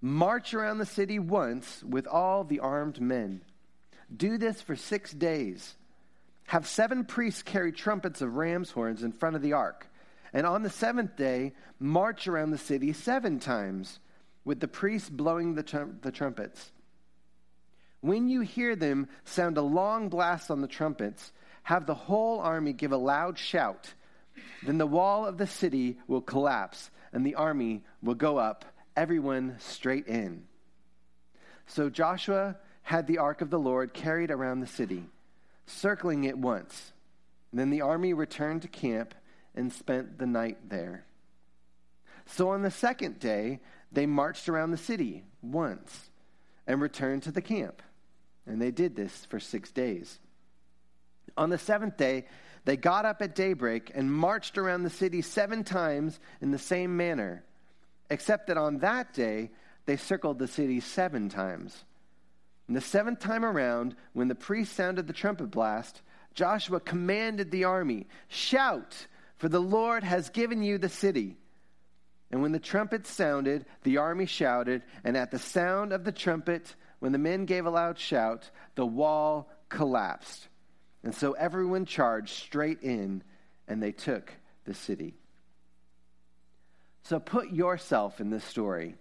March 0.01 0.55
around 0.55 0.79
the 0.79 0.87
city 0.87 1.19
once 1.19 1.83
with 1.83 2.07
all 2.07 2.45
the 2.45 2.61
armed 2.61 3.01
men. 3.01 3.43
Do 4.15 4.39
this 4.39 4.61
for 4.61 4.77
six 4.77 5.13
days. 5.13 5.75
Have 6.47 6.67
seven 6.67 7.05
priests 7.05 7.43
carry 7.43 7.73
trumpets 7.73 8.23
of 8.23 8.37
ram's 8.37 8.71
horns 8.71 9.03
in 9.03 9.13
front 9.13 9.37
of 9.37 9.43
the 9.43 9.53
ark. 9.53 9.89
And 10.33 10.47
on 10.47 10.63
the 10.63 10.71
seventh 10.71 11.17
day, 11.17 11.55
march 11.81 12.29
around 12.29 12.51
the 12.51 12.59
city 12.59 12.93
seven 12.93 13.41
times, 13.41 13.99
with 14.45 14.61
the 14.61 14.69
priests 14.69 15.11
blowing 15.11 15.55
the, 15.55 15.63
trum- 15.63 15.99
the 16.03 16.13
trumpets. 16.13 16.71
When 18.01 18.29
you 18.29 18.43
hear 18.43 18.77
them 18.77 19.09
sound 19.25 19.57
a 19.57 19.63
long 19.63 20.09
blast 20.09 20.51
on 20.51 20.61
the 20.61 20.69
trumpets, 20.69 21.33
have 21.67 21.85
the 21.85 21.95
whole 21.95 22.39
army 22.39 22.73
give 22.73 22.93
a 22.93 22.97
loud 22.97 23.37
shout. 23.37 23.93
Then 24.63 24.79
the 24.79 24.87
wall 24.87 25.27
of 25.27 25.37
the 25.37 25.49
city 25.49 25.99
will 26.07 26.21
collapse 26.21 26.93
and 27.13 27.27
the 27.27 27.35
army 27.35 27.83
will 28.01 28.15
go 28.15 28.39
up, 28.39 28.65
everyone 28.97 29.57
straight 29.59 30.07
in. 30.07 30.45
So 31.67 31.91
Joshua 31.91 32.55
had 32.83 33.09
the 33.09 33.19
ark 33.19 33.41
of 33.41 33.51
the 33.51 33.59
Lord 33.59 33.93
carried 33.93 34.31
around 34.31 34.61
the 34.61 34.69
city, 34.69 35.07
circling 35.67 36.23
it 36.23 36.39
once. 36.39 36.93
then 37.53 37.71
the 37.71 37.81
army 37.81 38.13
returned 38.13 38.63
to 38.63 38.69
camp 38.69 39.13
and 39.57 39.73
spent 39.73 40.19
the 40.19 40.27
night 40.27 40.69
there. 40.69 41.05
So 42.27 42.51
on 42.51 42.63
the 42.63 42.71
second 42.71 43.19
day, 43.19 43.59
they 43.91 44.07
marched 44.07 44.49
around 44.49 44.71
the 44.71 44.77
city 44.77 45.25
once 45.43 46.11
and 46.65 46.81
returned 46.81 47.25
to 47.25 47.33
the 47.33 47.43
camp. 47.43 47.83
And 48.47 48.63
they 48.63 48.71
did 48.71 48.95
this 48.95 49.25
for 49.25 49.41
six 49.41 49.73
days. 49.73 50.21
On 51.37 51.51
the 51.51 51.59
seventh 51.59 51.97
day, 51.97 52.25
they 52.65 52.77
got 52.77 53.05
up 53.05 53.23
at 53.23 53.35
daybreak 53.35 53.93
and 53.95 54.13
marched 54.13 54.59
around 54.59 54.83
the 54.83 54.91
city 54.91 55.23
seven 55.23 55.63
times 55.65 56.19
in 56.41 56.51
the 56.51 56.59
same 56.59 56.97
manner, 56.97 57.45
except 58.11 58.49
that 58.49 58.59
on 58.59 58.79
that 58.79 59.15
day 59.15 59.51
they 59.87 59.97
circled 59.97 60.39
the 60.39 60.49
city 60.49 60.81
seven 60.81 61.29
times. 61.29 61.85
And 62.67 62.77
the 62.77 62.81
seventh 62.81 63.21
time 63.21 63.45
around, 63.45 63.95
when 64.13 64.29
the 64.29 64.35
priest 64.35 64.73
sounded 64.75 65.07
the 65.07 65.13
trumpet 65.13 65.51
blast, 65.51 66.03
Joshua 66.35 66.81
commanded 66.81 67.51
the 67.51 67.65
army, 67.65 68.07
Shout, 68.29 69.07
for 69.39 69.49
the 69.49 69.61
Lord 69.61 70.03
has 70.03 70.31
given 70.31 70.63
you 70.63 70.77
the 70.77 70.89
city. 70.89 71.37
And 72.31 72.43
when 72.43 72.53
the 72.53 72.59
trumpet 72.59 73.07
sounded, 73.07 73.65
the 73.85 73.99
army 73.99 74.27
shouted, 74.27 74.83
and 75.05 75.17
at 75.17 75.31
the 75.31 75.39
sound 75.39 75.93
of 75.93 76.03
the 76.03 76.13
trumpet, 76.13 76.75
when 76.99 77.13
the 77.13 77.19
men 77.19 77.45
gave 77.45 77.67
a 77.67 77.71
loud 77.71 77.99
shout, 77.99 78.51
the 78.75 78.87
wall 78.87 79.49
collapsed. 79.69 80.49
And 81.07 81.15
so 81.15 81.35
everyone 81.35 81.85
charged 81.85 82.31
straight 82.31 82.83
in, 82.83 83.23
and 83.69 83.81
they 83.81 83.93
took 83.93 84.33
the 84.65 84.75
city. 84.75 85.15
So 87.05 87.21
put 87.21 87.53
yourself 87.53 88.21
in 88.21 88.31
this 88.31 88.43
story. 88.43 88.97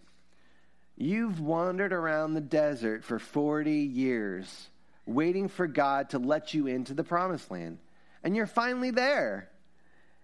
You've 0.95 1.39
wandered 1.39 1.93
around 1.93 2.35
the 2.35 2.41
desert 2.41 3.03
for 3.03 3.17
40 3.17 3.71
years, 3.71 4.69
waiting 5.07 5.47
for 5.47 5.65
God 5.65 6.11
to 6.11 6.19
let 6.19 6.53
you 6.53 6.67
into 6.67 6.93
the 6.93 7.03
promised 7.03 7.49
land. 7.49 7.79
And 8.23 8.35
you're 8.35 8.45
finally 8.45 8.91
there. 8.91 9.49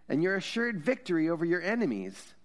And 0.08 0.22
you're 0.22 0.36
assured 0.36 0.84
victory 0.84 1.32
over 1.32 1.46
your 1.46 1.64
enemies. 1.64 2.36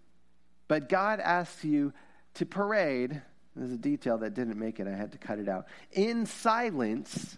But 0.67 0.89
God 0.89 1.21
asks 1.21 1.63
you 1.63 1.93
to 2.37 2.47
parade. 2.47 3.21
There's 3.55 3.71
a 3.71 3.77
detail 3.77 4.17
that 4.17 4.33
didn't 4.33 4.59
make 4.59 4.81
it, 4.81 4.89
I 4.89 4.97
had 4.97 5.13
to 5.13 5.19
cut 5.19 5.39
it 5.39 5.47
out. 5.47 5.67
In 5.93 6.25
silence 6.25 7.37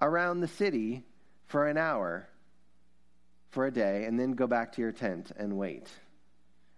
around 0.00 0.40
the 0.40 0.48
city 0.48 1.04
for 1.50 1.66
an 1.66 1.76
hour, 1.76 2.28
for 3.48 3.66
a 3.66 3.72
day, 3.72 4.04
and 4.04 4.18
then 4.18 4.32
go 4.32 4.46
back 4.46 4.72
to 4.72 4.80
your 4.80 4.92
tent 4.92 5.32
and 5.36 5.58
wait. 5.58 5.88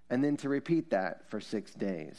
And 0.09 0.25
then 0.25 0.39
to 0.39 0.49
repeat 0.49 0.91
that 0.91 1.29
for 1.29 1.41
six 1.41 1.73
days. 1.73 2.17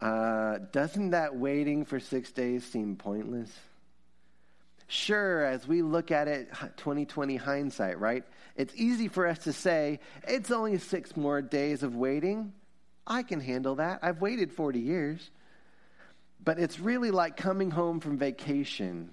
Uh, 0.00 0.58
doesn't 0.72 1.10
that 1.10 1.36
waiting 1.36 1.84
for 1.84 2.00
six 2.00 2.32
days 2.32 2.64
seem 2.64 2.96
pointless? 2.96 3.52
Sure, 4.88 5.44
as 5.44 5.66
we 5.66 5.82
look 5.82 6.10
at 6.10 6.26
it, 6.26 6.48
2020 6.76 7.36
hindsight, 7.36 8.00
right? 8.00 8.24
It's 8.56 8.74
easy 8.74 9.06
for 9.06 9.28
us 9.28 9.38
to 9.40 9.52
say, 9.52 10.00
it's 10.26 10.50
only 10.50 10.78
six 10.78 11.16
more 11.16 11.40
days 11.40 11.84
of 11.84 11.94
waiting. 11.94 12.52
I 13.06 13.22
can 13.22 13.38
handle 13.38 13.76
that. 13.76 14.00
I've 14.02 14.20
waited 14.20 14.52
40 14.52 14.80
years. 14.80 15.30
But 16.46 16.60
it's 16.60 16.78
really 16.78 17.10
like 17.10 17.36
coming 17.36 17.72
home 17.72 17.98
from 17.98 18.18
vacation. 18.18 19.12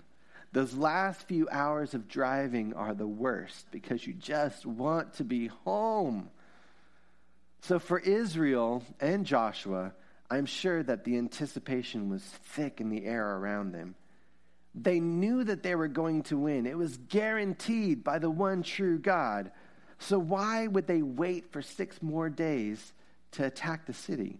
Those 0.51 0.75
last 0.75 1.27
few 1.27 1.49
hours 1.49 1.95
of 1.95 2.07
driving 2.07 2.75
are 2.75 2.93
the 2.93 3.07
worst 3.07 3.65
because 3.71 4.05
you 4.05 4.13
just 4.13 4.67
want 4.67 5.15
to 5.15 5.23
be 5.23 5.47
home. 5.47 6.29
So 7.61 7.79
for 7.79 7.97
Israel 7.97 8.83
and 8.99 9.25
Joshua, 9.25 9.93
I'm 10.29 10.45
sure 10.45 10.83
that 10.83 11.05
the 11.05 11.17
anticipation 11.17 12.07
was 12.07 12.21
thick 12.21 12.79
in 12.79 12.89
the 12.89 13.03
air 13.03 13.35
around 13.37 13.71
them. 13.71 13.95
They 14.75 14.99
knew 14.99 15.43
that 15.43 15.63
they 15.63 15.73
were 15.73 15.87
going 15.87 16.21
to 16.23 16.37
win. 16.37 16.67
It 16.67 16.77
was 16.77 16.97
guaranteed 16.97 18.03
by 18.03 18.19
the 18.19 18.29
one 18.29 18.61
true 18.61 18.99
God. 18.99 19.51
So 19.97 20.19
why 20.19 20.67
would 20.67 20.85
they 20.85 21.01
wait 21.01 21.51
for 21.51 21.63
six 21.63 21.99
more 21.99 22.29
days 22.29 22.93
to 23.31 23.45
attack 23.45 23.87
the 23.87 23.93
city? 23.93 24.39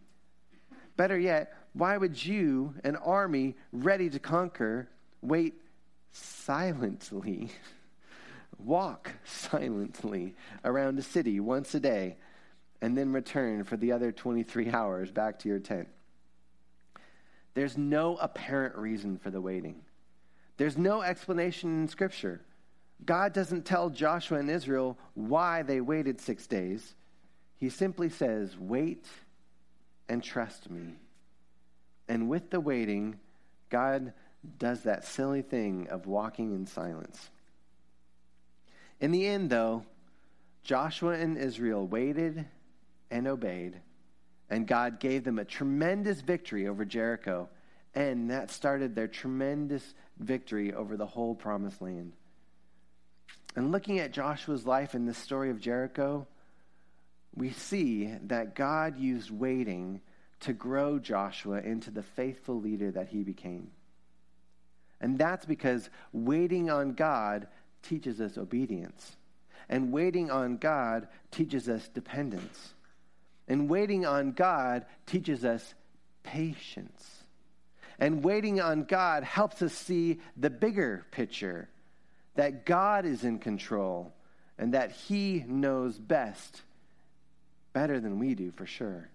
Better 0.96 1.18
yet, 1.18 1.54
why 1.74 1.98
would 1.98 2.24
you, 2.24 2.76
an 2.84 2.96
army 2.98 3.56
ready 3.72 4.10
to 4.10 4.20
conquer, 4.20 4.88
wait 5.22 5.56
silently, 6.12 7.50
walk 8.60 9.12
silently 9.24 10.36
around 10.64 11.00
a 11.00 11.02
city 11.02 11.40
once 11.40 11.74
a 11.74 11.80
day, 11.80 12.18
and 12.82 12.96
then 12.96 13.12
return 13.12 13.64
for 13.64 13.78
the 13.78 13.92
other 13.92 14.12
23 14.12 14.70
hours 14.72 15.12
back 15.12 15.40
to 15.40 15.50
your 15.50 15.60
tent? 15.60 15.88
There's 17.56 17.78
no 17.78 18.18
apparent 18.18 18.76
reason 18.76 19.18
for 19.18 19.32
the 19.32 19.42
waiting. 19.42 19.82
There's 20.58 20.78
no 20.78 21.02
explanation 21.02 21.82
in 21.82 21.88
Scripture. 21.88 22.42
God 23.06 23.34
doesn't 23.34 23.66
tell 23.66 23.90
Joshua 23.90 24.40
and 24.40 24.50
Israel 24.50 24.98
why 25.14 25.64
they 25.64 25.82
waited 25.82 26.22
six 26.22 26.46
days. 26.48 26.96
He 27.58 27.70
simply 27.70 28.10
says, 28.10 28.58
Wait 28.58 29.08
and 30.14 30.24
trust 30.24 30.70
me. 30.70 30.94
And 32.08 32.30
with 32.30 32.52
the 32.52 32.60
waiting, 32.60 33.20
God 33.70 34.14
does 34.60 34.84
that 34.84 35.06
silly 35.06 35.42
thing 35.42 35.88
of 35.90 36.06
walking 36.06 36.54
in 36.54 36.68
silence. 36.68 37.32
In 39.02 39.12
the 39.12 39.26
end, 39.26 39.50
though, 39.50 39.86
Joshua 40.64 41.14
and 41.14 41.36
Israel 41.36 41.88
waited 41.88 42.46
and 43.10 43.28
obeyed, 43.28 43.82
and 44.52 44.68
God 44.68 45.00
gave 45.00 45.24
them 45.24 45.40
a 45.40 45.46
tremendous 45.46 46.22
victory 46.22 46.68
over 46.68 46.86
Jericho, 46.86 47.50
and 47.96 48.30
that 48.30 48.52
started 48.52 48.94
their 48.94 49.08
tremendous 49.08 49.96
victory 50.20 50.74
over 50.74 50.96
the 50.96 51.08
whole 51.08 51.34
promised 51.34 51.82
land. 51.82 52.14
And 53.56 53.72
looking 53.72 53.98
at 53.98 54.14
Joshua's 54.14 54.68
life 54.68 54.94
in 54.94 55.08
the 55.08 55.14
story 55.16 55.50
of 55.50 55.60
Jericho, 55.60 56.28
we 57.36 57.52
see 57.52 58.14
that 58.24 58.56
God 58.56 58.98
used 58.98 59.32
waiting 59.32 60.02
to 60.42 60.54
grow 60.54 61.00
Joshua 61.00 61.60
into 61.62 61.90
the 61.90 62.04
faithful 62.04 62.60
leader 62.60 62.92
that 62.92 63.08
he 63.08 63.24
became. 63.24 63.72
And 65.00 65.18
that's 65.18 65.46
because 65.46 65.90
waiting 66.12 66.70
on 66.70 66.94
God 66.94 67.48
teaches 67.82 68.22
us 68.22 68.38
obedience. 68.38 69.16
And 69.70 69.92
waiting 69.92 70.30
on 70.30 70.58
God 70.58 71.08
teaches 71.32 71.70
us 71.70 71.88
dependence. 71.88 72.74
And 73.48 73.70
waiting 73.70 74.06
on 74.06 74.32
God 74.32 74.86
teaches 75.06 75.44
us 75.44 75.74
patience. 76.24 77.24
And 78.00 78.24
waiting 78.24 78.62
on 78.62 78.84
God 78.84 79.24
helps 79.24 79.62
us 79.62 79.74
see 79.74 80.20
the 80.36 80.50
bigger 80.50 81.06
picture 81.12 81.70
that 82.36 82.66
God 82.66 83.06
is 83.06 83.24
in 83.24 83.40
control 83.40 84.14
and 84.58 84.74
that 84.74 84.92
He 84.92 85.44
knows 85.48 86.00
best, 86.00 86.62
better 87.74 88.00
than 88.00 88.20
we 88.20 88.36
do 88.36 88.52
for 88.52 88.66
sure. 88.66 89.10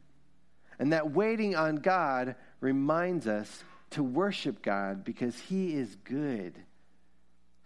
And 0.79 0.93
that 0.93 1.13
waiting 1.13 1.57
on 1.57 1.77
God 1.77 2.37
reminds 2.61 3.27
us 3.27 3.65
to 3.91 4.03
worship 4.03 4.63
God 4.63 5.05
because 5.05 5.39
He 5.39 5.75
is 5.75 5.97
good, 6.05 6.59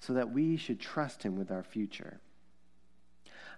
so 0.01 0.15
that 0.15 0.31
we 0.31 0.57
should 0.57 0.81
trust 0.81 1.23
Him 1.23 1.37
with 1.37 1.51
our 1.51 1.63
future. 1.63 2.21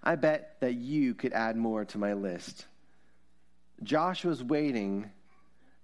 I 0.03 0.15
bet 0.15 0.57
that 0.59 0.75
you 0.75 1.13
could 1.13 1.33
add 1.33 1.55
more 1.57 1.85
to 1.85 1.97
my 1.97 2.13
list. 2.13 2.65
Joshua's 3.83 4.43
waiting, 4.43 5.09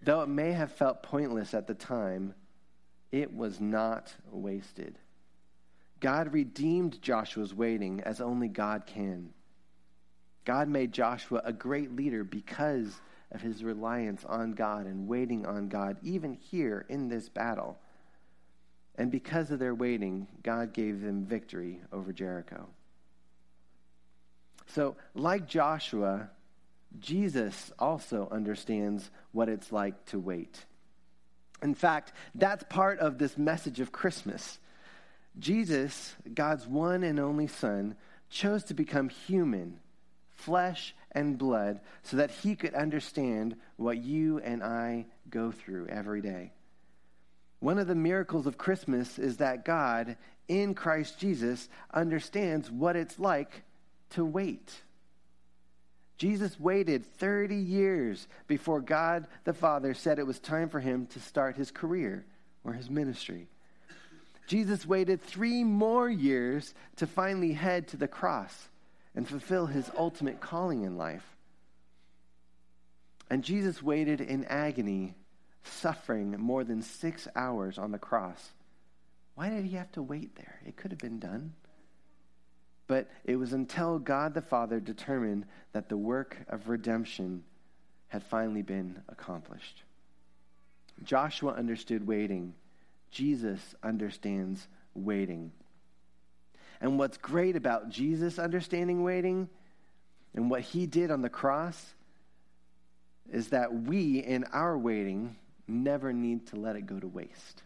though 0.01 0.21
it 0.21 0.29
may 0.29 0.51
have 0.51 0.71
felt 0.71 1.03
pointless 1.03 1.53
at 1.53 1.67
the 1.67 1.73
time, 1.73 2.33
it 3.11 3.35
was 3.35 3.59
not 3.59 4.13
wasted. 4.31 4.97
God 5.99 6.33
redeemed 6.33 7.01
Joshua's 7.01 7.53
waiting 7.53 8.01
as 8.01 8.21
only 8.21 8.47
God 8.47 8.85
can. 8.85 9.33
God 10.45 10.67
made 10.67 10.91
Joshua 10.91 11.41
a 11.43 11.53
great 11.53 11.95
leader 11.95 12.23
because 12.23 12.99
of 13.31 13.41
his 13.41 13.63
reliance 13.63 14.25
on 14.25 14.53
God 14.53 14.85
and 14.85 15.07
waiting 15.07 15.45
on 15.45 15.69
God, 15.69 15.97
even 16.01 16.33
here 16.33 16.85
in 16.89 17.07
this 17.07 17.29
battle. 17.29 17.77
And 18.95 19.11
because 19.11 19.51
of 19.51 19.59
their 19.59 19.73
waiting, 19.73 20.27
God 20.43 20.73
gave 20.73 21.01
them 21.01 21.25
victory 21.25 21.81
over 21.93 22.11
Jericho. 22.11 22.67
So, 24.67 24.95
like 25.13 25.47
Joshua, 25.47 26.29
Jesus 26.99 27.71
also 27.79 28.27
understands 28.31 29.09
what 29.31 29.49
it's 29.49 29.71
like 29.71 30.05
to 30.07 30.19
wait. 30.19 30.65
In 31.61 31.75
fact, 31.75 32.13
that's 32.35 32.63
part 32.69 32.99
of 32.99 33.17
this 33.17 33.37
message 33.37 33.79
of 33.79 33.91
Christmas. 33.91 34.59
Jesus, 35.39 36.15
God's 36.33 36.67
one 36.67 37.03
and 37.03 37.19
only 37.19 37.47
Son, 37.47 37.95
chose 38.29 38.63
to 38.65 38.73
become 38.73 39.09
human, 39.09 39.79
flesh 40.41 40.95
and 41.11 41.37
blood 41.37 41.79
so 42.03 42.17
that 42.17 42.31
he 42.31 42.55
could 42.55 42.73
understand 42.73 43.55
what 43.77 43.97
you 43.97 44.39
and 44.39 44.63
I 44.63 45.05
go 45.29 45.51
through 45.51 45.87
every 45.87 46.21
day. 46.21 46.51
One 47.59 47.77
of 47.77 47.87
the 47.87 47.95
miracles 47.95 48.47
of 48.47 48.57
Christmas 48.57 49.19
is 49.19 49.37
that 49.37 49.65
God, 49.65 50.17
in 50.47 50.73
Christ 50.73 51.19
Jesus, 51.19 51.69
understands 51.93 52.71
what 52.71 52.95
it's 52.95 53.19
like 53.19 53.63
to 54.11 54.25
wait. 54.25 54.81
Jesus 56.17 56.59
waited 56.59 57.05
30 57.17 57.55
years 57.55 58.27
before 58.47 58.81
God 58.81 59.27
the 59.43 59.53
Father 59.53 59.93
said 59.93 60.19
it 60.19 60.27
was 60.27 60.39
time 60.39 60.69
for 60.69 60.79
him 60.79 61.07
to 61.07 61.19
start 61.19 61.55
his 61.55 61.71
career 61.71 62.25
or 62.63 62.73
his 62.73 62.89
ministry. 62.89 63.47
Jesus 64.47 64.85
waited 64.85 65.21
three 65.21 65.63
more 65.63 66.09
years 66.09 66.73
to 66.97 67.07
finally 67.07 67.53
head 67.53 67.87
to 67.89 67.97
the 67.97 68.07
cross 68.07 68.69
and 69.15 69.27
fulfill 69.27 69.65
his 69.65 69.89
ultimate 69.97 70.39
calling 70.39 70.83
in 70.83 70.97
life. 70.97 71.25
And 73.29 73.43
Jesus 73.43 73.81
waited 73.81 74.21
in 74.21 74.45
agony, 74.45 75.15
suffering 75.63 76.35
more 76.37 76.63
than 76.63 76.81
six 76.81 77.27
hours 77.35 77.77
on 77.77 77.91
the 77.91 77.97
cross. 77.97 78.51
Why 79.35 79.49
did 79.49 79.65
he 79.65 79.77
have 79.77 79.91
to 79.93 80.01
wait 80.01 80.35
there? 80.35 80.59
It 80.65 80.75
could 80.75 80.91
have 80.91 80.99
been 80.99 81.19
done. 81.19 81.53
But 82.87 83.09
it 83.23 83.37
was 83.37 83.53
until 83.53 83.99
God 83.99 84.33
the 84.33 84.41
Father 84.41 84.79
determined 84.79 85.45
that 85.71 85.87
the 85.87 85.97
work 85.97 86.37
of 86.49 86.67
redemption 86.67 87.43
had 88.09 88.23
finally 88.23 88.61
been 88.61 89.01
accomplished. 89.07 89.83
Joshua 91.03 91.53
understood 91.53 92.05
waiting. 92.05 92.53
Jesus 93.09 93.75
understands 93.81 94.67
waiting. 94.93 95.53
And 96.81 96.97
what's 96.97 97.17
great 97.17 97.55
about 97.55 97.89
Jesus 97.89 98.39
understanding 98.39 99.03
waiting 99.03 99.47
and 100.33 100.49
what 100.49 100.61
he 100.61 100.87
did 100.87 101.11
on 101.11 101.21
the 101.21 101.29
cross 101.29 101.93
is 103.31 103.49
that 103.49 103.73
we, 103.73 104.19
in 104.19 104.43
our 104.45 104.77
waiting, 104.77 105.35
never 105.67 106.11
need 106.11 106.47
to 106.47 106.55
let 106.55 106.75
it 106.75 106.85
go 106.87 106.99
to 106.99 107.07
waste. 107.07 107.63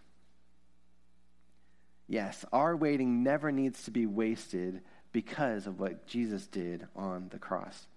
Yes, 2.08 2.46
our 2.54 2.76
waiting 2.76 3.24
never 3.24 3.52
needs 3.52 3.84
to 3.84 3.92
be 3.92 4.06
wasted 4.06 4.82
because 5.12 5.66
of 5.66 5.80
what 5.80 6.06
Jesus 6.06 6.46
did 6.48 6.86
on 6.96 7.30
the 7.30 7.40
cross. 7.40 7.88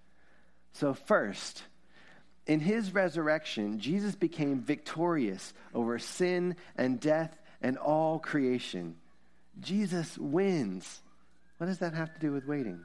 So, 0.73 0.95
first, 0.95 1.63
in 2.47 2.61
his 2.61 2.95
resurrection, 2.95 3.81
Jesus 3.81 4.15
became 4.15 4.61
victorious 4.61 5.53
over 5.75 5.99
sin 5.99 6.57
and 6.77 7.01
death 7.01 7.37
and 7.61 7.77
all 7.77 8.19
creation. 8.19 8.95
Jesus 9.61 10.17
wins. 10.17 11.03
What 11.59 11.67
does 11.67 11.79
that 11.79 11.95
have 11.95 12.13
to 12.15 12.21
do 12.21 12.33
with 12.33 12.47
waiting? 12.47 12.81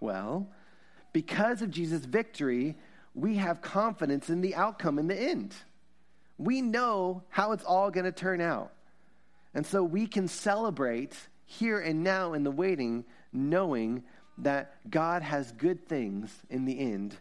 Well, 0.00 0.48
because 1.12 1.62
of 1.62 1.70
Jesus' 1.70 2.04
victory, 2.04 2.76
we 3.14 3.36
have 3.36 3.62
confidence 3.62 4.28
in 4.28 4.40
the 4.40 4.54
outcome 4.54 4.98
in 4.98 5.06
the 5.06 5.16
end. 5.16 5.54
We 6.36 6.60
know 6.60 7.22
how 7.28 7.52
it's 7.52 7.64
all 7.64 7.90
going 7.90 8.04
to 8.04 8.12
turn 8.12 8.40
out. 8.40 8.72
And 9.54 9.64
so 9.64 9.84
we 9.84 10.08
can 10.08 10.26
celebrate 10.26 11.16
here 11.46 11.78
and 11.78 12.02
now 12.02 12.32
in 12.32 12.42
the 12.42 12.50
waiting, 12.50 13.04
knowing 13.32 14.02
that 14.38 14.90
God 14.90 15.22
has 15.22 15.52
good 15.52 15.86
things 15.86 16.30
in 16.50 16.64
the 16.64 16.78
end. 16.78 17.16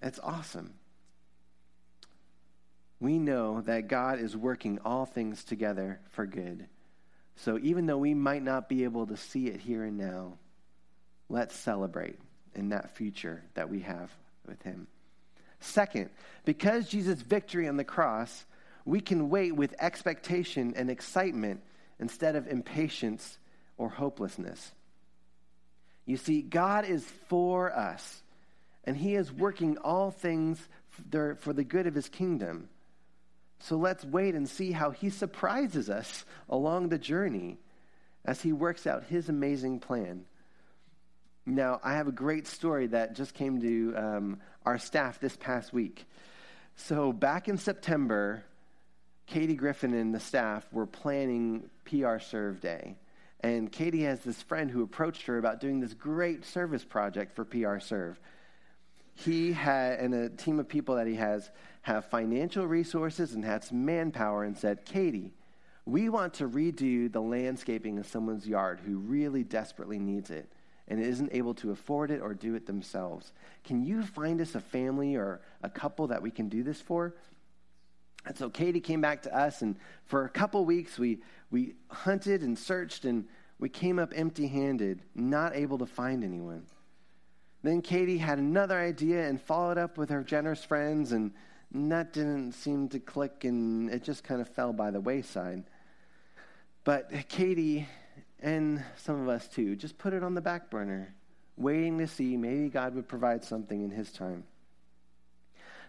That's 0.00 0.18
awesome. 0.18 0.74
We 2.98 3.18
know 3.18 3.60
that 3.62 3.86
God 3.88 4.18
is 4.18 4.36
working 4.36 4.80
all 4.84 5.06
things 5.06 5.44
together 5.44 6.00
for 6.10 6.26
good. 6.26 6.66
So 7.44 7.58
even 7.62 7.86
though 7.86 7.98
we 7.98 8.12
might 8.12 8.42
not 8.42 8.68
be 8.68 8.84
able 8.84 9.06
to 9.06 9.16
see 9.16 9.46
it 9.46 9.60
here 9.60 9.84
and 9.84 9.96
now, 9.96 10.34
let's 11.28 11.54
celebrate 11.54 12.18
in 12.54 12.68
that 12.70 12.96
future 12.96 13.42
that 13.54 13.70
we 13.70 13.80
have 13.80 14.10
with 14.46 14.62
Him. 14.62 14.86
Second, 15.60 16.10
because 16.44 16.88
Jesus' 16.88 17.22
victory 17.22 17.66
on 17.66 17.76
the 17.76 17.84
cross, 17.84 18.44
we 18.84 19.00
can 19.00 19.30
wait 19.30 19.56
with 19.56 19.74
expectation 19.78 20.74
and 20.76 20.90
excitement 20.90 21.62
instead 21.98 22.36
of 22.36 22.46
impatience 22.46 23.38
or 23.78 23.88
hopelessness. 23.88 24.72
You 26.04 26.18
see, 26.18 26.42
God 26.42 26.84
is 26.84 27.04
for 27.28 27.74
us, 27.74 28.22
and 28.84 28.96
He 28.96 29.14
is 29.14 29.32
working 29.32 29.78
all 29.78 30.10
things 30.10 30.58
for 31.10 31.52
the 31.52 31.64
good 31.64 31.86
of 31.86 31.94
His 31.94 32.08
kingdom. 32.08 32.68
So 33.60 33.76
let's 33.76 34.04
wait 34.04 34.34
and 34.34 34.48
see 34.48 34.72
how 34.72 34.90
He 34.90 35.10
surprises 35.10 35.88
us 35.88 36.24
along 36.48 36.88
the 36.88 36.98
journey 36.98 37.58
as 38.24 38.40
He 38.40 38.52
works 38.52 38.86
out 38.86 39.04
His 39.04 39.28
amazing 39.28 39.80
plan. 39.80 40.24
Now, 41.46 41.80
I 41.82 41.94
have 41.94 42.08
a 42.08 42.12
great 42.12 42.46
story 42.46 42.88
that 42.88 43.16
just 43.16 43.34
came 43.34 43.60
to 43.60 43.94
um, 43.96 44.40
our 44.64 44.78
staff 44.78 45.20
this 45.20 45.36
past 45.36 45.72
week. 45.72 46.06
So, 46.76 47.12
back 47.12 47.48
in 47.48 47.58
September, 47.58 48.44
Katie 49.26 49.54
Griffin 49.54 49.94
and 49.94 50.14
the 50.14 50.20
staff 50.20 50.66
were 50.72 50.86
planning 50.86 51.70
PR 51.84 52.18
Serve 52.18 52.60
Day. 52.60 52.96
And 53.40 53.72
Katie 53.72 54.02
has 54.02 54.20
this 54.20 54.42
friend 54.42 54.70
who 54.70 54.82
approached 54.82 55.22
her 55.26 55.38
about 55.38 55.60
doing 55.60 55.80
this 55.80 55.94
great 55.94 56.44
service 56.44 56.84
project 56.84 57.34
for 57.34 57.44
PR 57.44 57.78
Serve. 57.78 58.20
He 59.24 59.52
had, 59.52 59.98
and 60.00 60.14
a 60.14 60.30
team 60.30 60.58
of 60.58 60.68
people 60.68 60.96
that 60.96 61.06
he 61.06 61.16
has, 61.16 61.50
have 61.82 62.06
financial 62.06 62.66
resources 62.66 63.34
and 63.34 63.44
had 63.44 63.62
some 63.62 63.84
manpower 63.84 64.44
and 64.44 64.56
said, 64.56 64.84
Katie, 64.84 65.32
we 65.84 66.08
want 66.08 66.34
to 66.34 66.48
redo 66.48 67.10
the 67.12 67.20
landscaping 67.20 67.98
of 67.98 68.06
someone's 68.06 68.46
yard 68.46 68.80
who 68.84 68.98
really 68.98 69.44
desperately 69.44 69.98
needs 69.98 70.30
it 70.30 70.50
and 70.88 71.00
isn't 71.00 71.30
able 71.32 71.54
to 71.54 71.70
afford 71.70 72.10
it 72.10 72.20
or 72.20 72.32
do 72.34 72.54
it 72.54 72.66
themselves. 72.66 73.32
Can 73.62 73.84
you 73.84 74.02
find 74.02 74.40
us 74.40 74.54
a 74.54 74.60
family 74.60 75.16
or 75.16 75.40
a 75.62 75.68
couple 75.68 76.06
that 76.08 76.22
we 76.22 76.30
can 76.30 76.48
do 76.48 76.62
this 76.62 76.80
for? 76.80 77.14
And 78.26 78.36
so 78.36 78.48
Katie 78.50 78.80
came 78.80 79.00
back 79.00 79.22
to 79.22 79.36
us, 79.36 79.62
and 79.62 79.76
for 80.04 80.24
a 80.24 80.28
couple 80.28 80.64
weeks, 80.64 80.98
we, 80.98 81.20
we 81.50 81.74
hunted 81.88 82.42
and 82.42 82.58
searched, 82.58 83.04
and 83.04 83.26
we 83.58 83.68
came 83.68 83.98
up 83.98 84.12
empty 84.14 84.46
handed, 84.46 85.02
not 85.14 85.54
able 85.54 85.78
to 85.78 85.86
find 85.86 86.24
anyone. 86.24 86.66
Then 87.62 87.82
Katie 87.82 88.18
had 88.18 88.38
another 88.38 88.78
idea 88.78 89.28
and 89.28 89.40
followed 89.40 89.78
up 89.78 89.98
with 89.98 90.10
her 90.10 90.22
generous 90.22 90.64
friends, 90.64 91.12
and 91.12 91.32
that 91.72 92.12
didn't 92.12 92.52
seem 92.52 92.88
to 92.88 92.98
click, 92.98 93.44
and 93.44 93.90
it 93.90 94.02
just 94.02 94.24
kind 94.24 94.40
of 94.40 94.48
fell 94.48 94.72
by 94.72 94.90
the 94.90 95.00
wayside. 95.00 95.64
But 96.84 97.10
Katie 97.28 97.86
and 98.40 98.82
some 98.96 99.20
of 99.20 99.28
us 99.28 99.46
too 99.48 99.76
just 99.76 99.98
put 99.98 100.14
it 100.14 100.22
on 100.22 100.34
the 100.34 100.40
back 100.40 100.70
burner, 100.70 101.14
waiting 101.56 101.98
to 101.98 102.06
see 102.06 102.36
maybe 102.36 102.68
God 102.70 102.94
would 102.94 103.08
provide 103.08 103.44
something 103.44 103.84
in 103.84 103.90
His 103.90 104.10
time. 104.10 104.44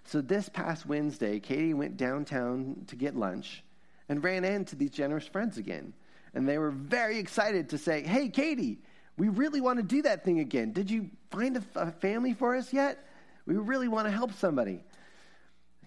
So 0.03 0.19
this 0.19 0.49
past 0.49 0.85
Wednesday, 0.85 1.39
Katie 1.39 1.73
went 1.73 1.95
downtown 1.95 2.83
to 2.87 2.95
get 2.95 3.15
lunch 3.15 3.63
and 4.09 4.23
ran 4.23 4.43
into 4.43 4.75
these 4.75 4.91
generous 4.91 5.27
friends 5.27 5.57
again. 5.57 5.93
And 6.33 6.47
they 6.47 6.57
were 6.57 6.71
very 6.71 7.17
excited 7.19 7.69
to 7.69 7.77
say, 7.77 8.03
Hey, 8.03 8.29
Katie, 8.29 8.79
we 9.17 9.29
really 9.29 9.61
want 9.61 9.77
to 9.77 9.83
do 9.83 10.01
that 10.03 10.23
thing 10.23 10.39
again. 10.39 10.71
Did 10.71 10.89
you 10.89 11.09
find 11.29 11.57
a, 11.57 11.63
a 11.75 11.91
family 11.91 12.33
for 12.33 12.55
us 12.55 12.73
yet? 12.73 13.05
We 13.45 13.55
really 13.55 13.87
want 13.87 14.07
to 14.07 14.11
help 14.11 14.33
somebody. 14.33 14.83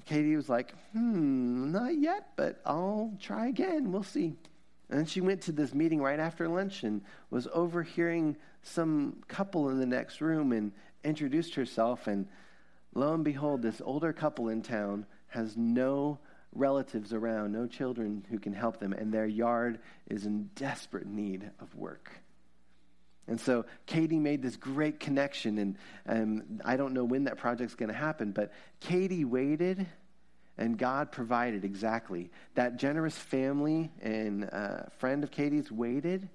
Katie 0.06 0.37
was 0.37 0.48
like, 0.48 0.74
hmm, 0.92 1.72
not 1.72 1.96
yet, 1.96 2.28
but 2.37 2.60
I'll 2.66 3.14
try 3.20 3.46
again. 3.46 3.90
We'll 3.90 4.02
see. 4.02 4.34
And 4.90 5.08
she 5.08 5.20
went 5.20 5.40
to 5.42 5.52
this 5.52 5.72
meeting 5.72 6.00
right 6.00 6.20
after 6.20 6.46
lunch 6.46 6.82
and 6.82 7.00
was 7.30 7.48
overhearing 7.52 8.37
some 8.62 9.22
couple 9.28 9.70
in 9.70 9.78
the 9.78 9.87
next 9.87 10.20
room 10.20 10.52
and 10.52 10.72
introduced 11.02 11.54
herself. 11.54 12.06
And 12.06 12.28
lo 12.94 13.14
and 13.14 13.24
behold, 13.24 13.62
this 13.62 13.80
older 13.82 14.12
couple 14.12 14.48
in 14.48 14.62
town 14.62 15.06
has 15.28 15.56
no 15.56 16.18
relatives 16.54 17.12
around, 17.12 17.52
no 17.52 17.66
children 17.66 18.24
who 18.30 18.38
can 18.38 18.52
help 18.52 18.78
them, 18.78 18.92
and 18.92 19.12
their 19.12 19.26
yard 19.26 19.80
is 20.06 20.26
in 20.26 20.50
desperate 20.54 21.06
need 21.06 21.50
of 21.60 21.74
work. 21.74 22.10
And 23.26 23.40
so 23.40 23.64
Katie 23.87 24.18
made 24.18 24.42
this 24.42 24.56
great 24.56 25.00
connection, 25.00 25.58
and 25.58 25.78
um, 26.06 26.60
I 26.64 26.76
don't 26.76 26.92
know 26.92 27.04
when 27.04 27.24
that 27.24 27.38
project's 27.38 27.74
going 27.74 27.88
to 27.88 27.94
happen, 27.94 28.32
but 28.32 28.52
Katie 28.80 29.24
waited, 29.24 29.87
and 30.58 30.76
God 30.76 31.10
provided 31.10 31.64
exactly. 31.64 32.30
That 32.54 32.76
generous 32.76 33.16
family 33.16 33.90
and 34.02 34.48
uh, 34.52 34.82
friend 34.98 35.24
of 35.24 35.30
Katie's 35.30 35.72
waited, 35.72 36.28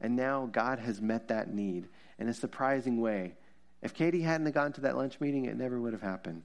and 0.00 0.16
now 0.16 0.48
God 0.50 0.80
has 0.80 1.00
met 1.00 1.28
that 1.28 1.54
need 1.54 1.88
in 2.18 2.28
a 2.28 2.34
surprising 2.34 3.00
way. 3.00 3.34
If 3.80 3.94
Katie 3.94 4.22
hadn't 4.22 4.50
gone 4.52 4.72
to 4.74 4.80
that 4.82 4.96
lunch 4.96 5.20
meeting, 5.20 5.44
it 5.44 5.56
never 5.56 5.80
would 5.80 5.92
have 5.92 6.02
happened. 6.02 6.42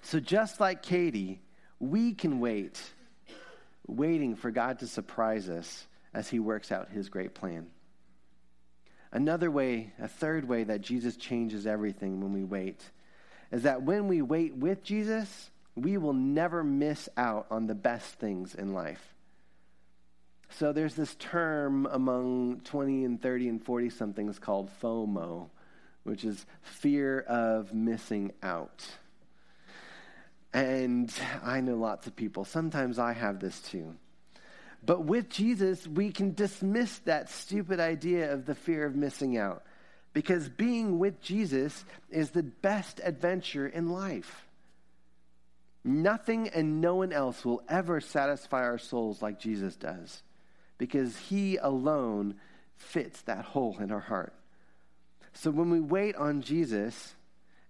So, 0.00 0.18
just 0.18 0.60
like 0.60 0.82
Katie, 0.82 1.40
we 1.78 2.14
can 2.14 2.40
wait, 2.40 2.80
waiting 3.86 4.34
for 4.34 4.50
God 4.50 4.78
to 4.78 4.86
surprise 4.86 5.48
us 5.48 5.86
as 6.14 6.28
He 6.28 6.38
works 6.38 6.72
out 6.72 6.88
His 6.88 7.08
great 7.08 7.34
plan. 7.34 7.66
Another 9.16 9.50
way, 9.50 9.94
a 9.98 10.08
third 10.08 10.46
way 10.46 10.64
that 10.64 10.82
Jesus 10.82 11.16
changes 11.16 11.66
everything 11.66 12.20
when 12.20 12.34
we 12.34 12.44
wait, 12.44 12.82
is 13.50 13.62
that 13.62 13.82
when 13.82 14.08
we 14.08 14.20
wait 14.20 14.54
with 14.54 14.82
Jesus, 14.82 15.50
we 15.74 15.96
will 15.96 16.12
never 16.12 16.62
miss 16.62 17.08
out 17.16 17.46
on 17.50 17.66
the 17.66 17.74
best 17.74 18.16
things 18.16 18.54
in 18.54 18.74
life. 18.74 19.14
So 20.50 20.74
there's 20.74 20.96
this 20.96 21.14
term 21.14 21.86
among 21.90 22.60
20 22.64 23.06
and 23.06 23.22
30 23.22 23.48
and 23.48 23.64
40 23.64 23.88
somethings 23.88 24.38
called 24.38 24.68
FOMO, 24.82 25.48
which 26.02 26.22
is 26.22 26.44
fear 26.60 27.20
of 27.20 27.72
missing 27.72 28.32
out. 28.42 28.86
And 30.52 31.10
I 31.42 31.62
know 31.62 31.76
lots 31.76 32.06
of 32.06 32.14
people. 32.16 32.44
Sometimes 32.44 32.98
I 32.98 33.14
have 33.14 33.40
this 33.40 33.62
too. 33.62 33.96
But 34.84 35.04
with 35.04 35.28
Jesus, 35.30 35.86
we 35.86 36.12
can 36.12 36.34
dismiss 36.34 36.98
that 37.00 37.28
stupid 37.28 37.80
idea 37.80 38.32
of 38.32 38.46
the 38.46 38.54
fear 38.54 38.86
of 38.86 38.94
missing 38.94 39.36
out 39.36 39.62
because 40.12 40.48
being 40.48 40.98
with 40.98 41.20
Jesus 41.20 41.84
is 42.10 42.30
the 42.30 42.42
best 42.42 43.00
adventure 43.04 43.66
in 43.66 43.90
life. 43.90 44.46
Nothing 45.84 46.48
and 46.48 46.80
no 46.80 46.96
one 46.96 47.12
else 47.12 47.44
will 47.44 47.62
ever 47.68 48.00
satisfy 48.00 48.62
our 48.62 48.78
souls 48.78 49.22
like 49.22 49.38
Jesus 49.38 49.76
does 49.76 50.22
because 50.78 51.16
he 51.16 51.58
alone 51.58 52.36
fits 52.76 53.20
that 53.22 53.44
hole 53.44 53.76
in 53.78 53.90
our 53.92 54.00
heart. 54.00 54.32
So 55.32 55.50
when 55.50 55.70
we 55.70 55.80
wait 55.80 56.16
on 56.16 56.40
Jesus 56.40 57.14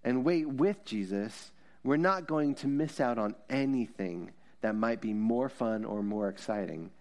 and 0.03 0.23
wait 0.23 0.47
with 0.47 0.85
Jesus, 0.85 1.51
we're 1.83 1.97
not 1.97 2.27
going 2.27 2.55
to 2.55 2.67
miss 2.67 2.99
out 2.99 3.17
on 3.17 3.35
anything 3.49 4.31
that 4.61 4.73
might 4.73 5.01
be 5.01 5.13
more 5.13 5.49
fun 5.49 5.85
or 5.85 6.01
more 6.01 6.29
exciting. 6.29 6.91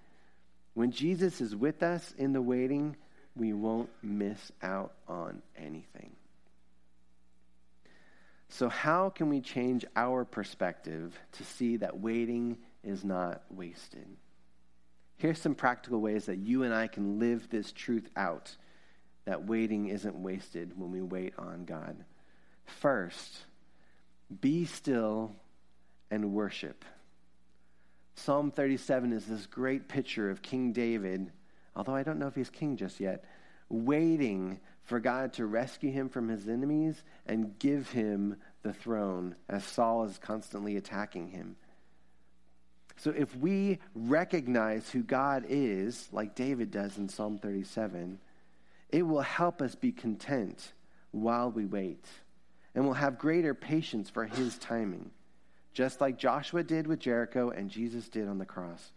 When 0.77 0.91
Jesus 0.91 1.41
is 1.41 1.57
with 1.57 1.83
us 1.83 2.13
in 2.19 2.35
the 2.35 2.43
waiting, 2.43 2.97
we 3.35 3.55
won't 3.55 3.89
miss 4.03 4.53
out 4.63 4.93
on 5.09 5.41
anything. 5.57 6.11
So, 8.51 8.69
how 8.69 9.09
can 9.09 9.31
we 9.31 9.41
change 9.41 9.87
our 9.97 10.27
perspective 10.27 11.19
to 11.33 11.45
see 11.45 11.79
that 11.79 11.99
waiting 11.99 12.59
is 12.85 13.05
not 13.05 13.41
wasted? 13.49 14.07
Here's 15.17 15.41
some 15.41 15.55
practical 15.55 15.99
ways 16.03 16.27
that 16.27 16.41
you 16.41 16.63
and 16.63 16.75
I 16.75 16.89
can 16.89 17.19
live 17.19 17.49
this 17.49 17.73
truth 17.73 18.11
out 18.15 18.55
that 19.25 19.47
waiting 19.47 19.89
isn't 19.89 20.15
wasted 20.15 20.79
when 20.79 20.93
we 20.93 21.01
wait 21.01 21.33
on 21.39 21.65
God. 21.65 22.05
First, 22.67 23.47
be 24.43 24.67
still 24.67 25.37
and 26.11 26.35
worship. 26.35 26.85
Psalm 28.17 28.51
37 28.51 29.13
is 29.13 29.27
this 29.27 29.47
great 29.47 29.89
picture 29.89 30.31
of 30.31 30.43
King 30.43 30.73
David, 30.73 31.31
although 31.77 31.95
I 31.95 32.03
don't 32.03 32.19
know 32.19 32.27
if 32.27 32.35
he's 32.35 32.51
king 32.51 32.77
just 32.77 32.99
yet, 32.99 33.25
waiting 33.69 34.59
for 34.83 35.01
God 35.01 35.33
to 35.35 35.47
rescue 35.47 35.91
him 35.91 36.09
from 36.09 36.29
his 36.29 36.49
enemies 36.49 37.03
and 37.27 37.59
give 37.59 37.91
him 37.91 38.37
the 38.63 38.73
throne 38.73 39.37
as 39.49 39.65
Saul 39.65 40.05
is 40.05 40.19
constantly 40.19 40.77
attacking 40.77 41.29
him. 41.29 41.57
So 42.97 43.11
if 43.11 43.37
we 43.37 43.79
recognize 43.95 44.89
who 44.91 45.03
God 45.03 45.45
is, 45.49 46.09
like 46.11 46.35
David 46.35 46.71
does 46.71 46.97
in 46.97 47.09
Psalm 47.09 47.39
37, 47.39 48.19
it 48.89 49.03
will 49.03 49.21
help 49.21 49.61
us 49.61 49.75
be 49.75 49.93
content 49.93 50.73
while 51.11 51.51
we 51.51 51.67
wait. 51.67 52.05
And 52.75 52.85
we'll 52.85 52.95
have 52.95 53.19
greater 53.19 53.55
patience 53.55 54.09
for 54.09 54.25
his 54.25 54.57
timing, 54.59 55.11
just 55.77 56.01
like 56.01 56.17
Joshua 56.17 56.63
did 56.63 56.87
with 56.87 57.01
Jericho 57.01 57.51
and 57.51 57.69
Jesus 57.69 58.09
did 58.09 58.29
on 58.29 58.39
the 58.39 58.47
cross. 58.47 58.93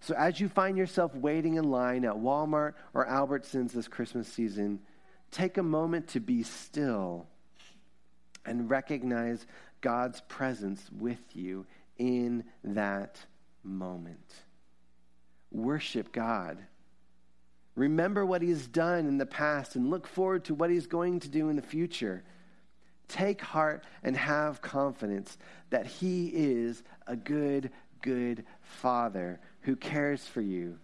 So 0.00 0.14
as 0.14 0.40
you 0.40 0.48
find 0.48 0.78
yourself 0.78 1.14
waiting 1.14 1.56
in 1.56 1.70
line 1.70 2.06
at 2.06 2.14
Walmart 2.14 2.72
or 2.94 3.06
Albertsons 3.06 3.72
this 3.72 3.86
Christmas 3.86 4.26
season, 4.26 4.80
take 5.30 5.58
a 5.58 5.62
moment 5.62 6.08
to 6.08 6.20
be 6.20 6.42
still 6.42 7.26
and 8.46 8.70
recognize 8.70 9.46
God's 9.82 10.22
presence 10.22 10.82
with 10.98 11.20
you 11.34 11.66
in 11.98 12.44
that 12.64 13.18
moment. 13.62 14.32
Worship 15.52 16.12
God. 16.12 16.56
Remember 17.74 18.24
what 18.24 18.40
He's 18.40 18.66
done 18.66 19.06
in 19.06 19.18
the 19.18 19.26
past 19.26 19.76
and 19.76 19.90
look 19.90 20.06
forward 20.06 20.46
to 20.46 20.54
what 20.54 20.70
He's 20.70 20.86
going 20.86 21.20
to 21.20 21.28
do 21.28 21.50
in 21.50 21.56
the 21.56 21.62
future. 21.62 22.24
Take 23.10 23.40
heart 23.40 23.84
and 24.04 24.16
have 24.16 24.62
confidence 24.62 25.36
that 25.70 25.86
He 25.86 26.28
is 26.28 26.82
a 27.06 27.16
good, 27.16 27.70
good 28.02 28.44
Father 28.62 29.40
who 29.62 29.74
cares 29.76 30.24
for 30.26 30.40
you. 30.40 30.78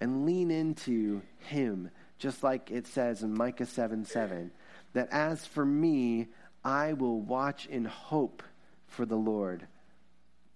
And 0.00 0.26
lean 0.26 0.50
into 0.50 1.22
Him, 1.38 1.90
just 2.18 2.42
like 2.42 2.70
it 2.70 2.86
says 2.86 3.22
in 3.22 3.34
Micah 3.34 3.66
7 3.66 4.04
7, 4.04 4.50
that 4.94 5.08
as 5.12 5.46
for 5.46 5.64
me, 5.64 6.28
I 6.64 6.94
will 6.94 7.20
watch 7.20 7.66
in 7.66 7.84
hope 7.84 8.42
for 8.86 9.04
the 9.04 9.16
Lord. 9.16 9.66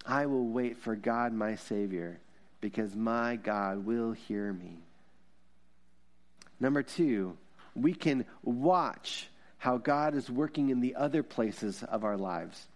I 0.04 0.26
will 0.26 0.46
wait 0.46 0.78
for 0.78 0.96
God, 0.96 1.32
my 1.32 1.56
Savior, 1.56 2.20
because 2.60 2.96
my 2.96 3.36
God 3.36 3.84
will 3.84 4.12
hear 4.12 4.52
me. 4.52 4.78
Number 6.58 6.82
two, 6.82 7.36
we 7.74 7.92
can 7.92 8.24
watch 8.42 9.28
how 9.66 9.78
God 9.78 10.14
is 10.14 10.30
working 10.30 10.70
in 10.70 10.78
the 10.78 10.94
other 10.94 11.24
places 11.24 11.82
of 11.82 12.04
our 12.04 12.16
lives 12.16 12.68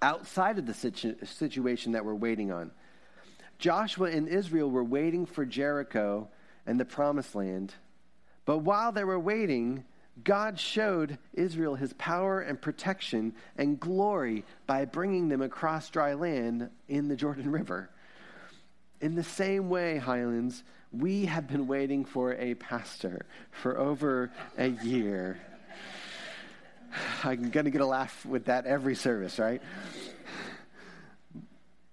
outside 0.00 0.56
of 0.56 0.64
the 0.64 0.72
situ- 0.72 1.16
situation 1.24 1.90
that 1.90 2.04
we're 2.04 2.14
waiting 2.14 2.52
on. 2.52 2.70
Joshua 3.58 4.10
and 4.10 4.28
Israel 4.28 4.70
were 4.70 4.84
waiting 4.84 5.26
for 5.26 5.44
Jericho 5.44 6.28
and 6.64 6.78
the 6.78 6.84
promised 6.84 7.34
land. 7.34 7.74
But 8.44 8.58
while 8.58 8.92
they 8.92 9.02
were 9.02 9.18
waiting, 9.18 9.82
God 10.22 10.60
showed 10.60 11.18
Israel 11.34 11.74
his 11.74 11.92
power 11.94 12.40
and 12.40 12.62
protection 12.62 13.34
and 13.58 13.80
glory 13.80 14.44
by 14.68 14.84
bringing 14.84 15.28
them 15.28 15.42
across 15.42 15.90
dry 15.90 16.14
land 16.14 16.70
in 16.86 17.08
the 17.08 17.16
Jordan 17.16 17.50
River. 17.50 17.90
In 19.00 19.16
the 19.16 19.24
same 19.24 19.68
way, 19.68 19.98
Highlands, 19.98 20.62
we 20.92 21.24
have 21.24 21.48
been 21.48 21.66
waiting 21.66 22.04
for 22.04 22.34
a 22.34 22.54
pastor 22.54 23.26
for 23.50 23.76
over 23.76 24.30
a 24.56 24.68
year. 24.68 25.40
I'm 27.24 27.50
going 27.50 27.64
to 27.64 27.70
get 27.70 27.80
a 27.80 27.86
laugh 27.86 28.24
with 28.26 28.46
that 28.46 28.66
every 28.66 28.94
service, 28.94 29.38
right? 29.38 29.62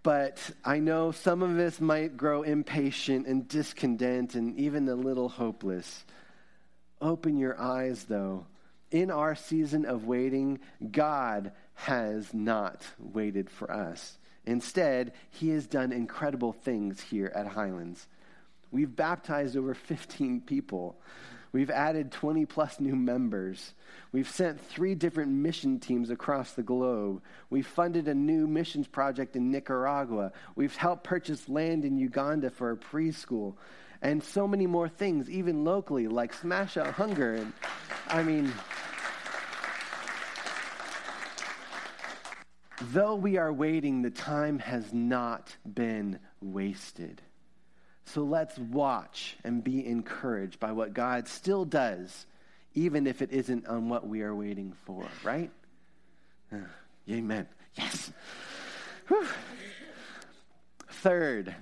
But 0.03 0.37
I 0.65 0.79
know 0.79 1.11
some 1.11 1.41
of 1.41 1.57
us 1.57 1.79
might 1.79 2.17
grow 2.17 2.43
impatient 2.43 3.25
and 3.25 3.47
discontent 3.47 4.35
and 4.35 4.59
even 4.59 4.87
a 4.89 4.95
little 4.95 5.29
hopeless. 5.29 6.03
Open 7.01 7.37
your 7.37 7.59
eyes, 7.59 8.03
though. 8.03 8.45
In 8.91 9.09
our 9.09 9.33
season 9.33 9.85
of 9.85 10.05
waiting, 10.05 10.59
God 10.91 11.53
has 11.75 12.33
not 12.33 12.85
waited 12.99 13.49
for 13.49 13.71
us. 13.71 14.17
Instead, 14.45 15.13
He 15.31 15.49
has 15.49 15.67
done 15.67 15.93
incredible 15.93 16.51
things 16.51 16.99
here 16.99 17.31
at 17.33 17.47
Highlands. 17.47 18.05
We've 18.71 18.93
baptized 18.93 19.55
over 19.55 19.73
15 19.73 20.41
people. 20.41 20.99
We've 21.53 21.69
added 21.69 22.11
20 22.11 22.45
plus 22.47 22.79
new 22.79 22.95
members. 22.95 23.73
We've 24.11 24.27
sent 24.27 24.59
three 24.59 24.95
different 24.95 25.31
mission 25.31 25.79
teams 25.79 26.09
across 26.09 26.53
the 26.53 26.63
globe. 26.63 27.21
We've 27.51 27.65
funded 27.65 28.07
a 28.07 28.15
new 28.15 28.47
missions 28.47 28.87
project 28.87 29.35
in 29.35 29.51
Nicaragua. 29.51 30.31
We've 30.55 30.75
helped 30.75 31.03
purchase 31.03 31.47
land 31.47 31.85
in 31.85 31.97
Uganda 31.97 32.49
for 32.49 32.71
a 32.71 32.75
preschool 32.75 33.53
and 34.03 34.21
so 34.21 34.47
many 34.47 34.67
more 34.67 34.89
things, 34.89 35.29
even 35.29 35.63
locally, 35.63 36.07
like 36.07 36.33
Smash 36.33 36.75
Out 36.75 36.93
Hunger. 36.93 37.35
And 37.35 37.53
I 38.09 38.21
mean, 38.21 38.51
though 42.81 43.15
we 43.15 43.37
are 43.37 43.53
waiting, 43.53 44.01
the 44.01 44.11
time 44.11 44.59
has 44.59 44.93
not 44.93 45.55
been 45.65 46.19
wasted. 46.41 47.21
So 48.05 48.23
let's 48.23 48.57
watch 48.57 49.37
and 49.43 49.63
be 49.63 49.85
encouraged 49.85 50.59
by 50.59 50.71
what 50.71 50.93
God 50.93 51.27
still 51.27 51.65
does, 51.65 52.25
even 52.73 53.07
if 53.07 53.21
it 53.21 53.31
isn't 53.31 53.67
on 53.67 53.89
what 53.89 54.07
we 54.07 54.21
are 54.21 54.35
waiting 54.35 54.73
for, 54.85 55.05
right? 55.23 55.51
Amen. 57.09 57.47
Yes. 57.75 58.11
Whew. 59.07 59.27
Third, 60.89 61.55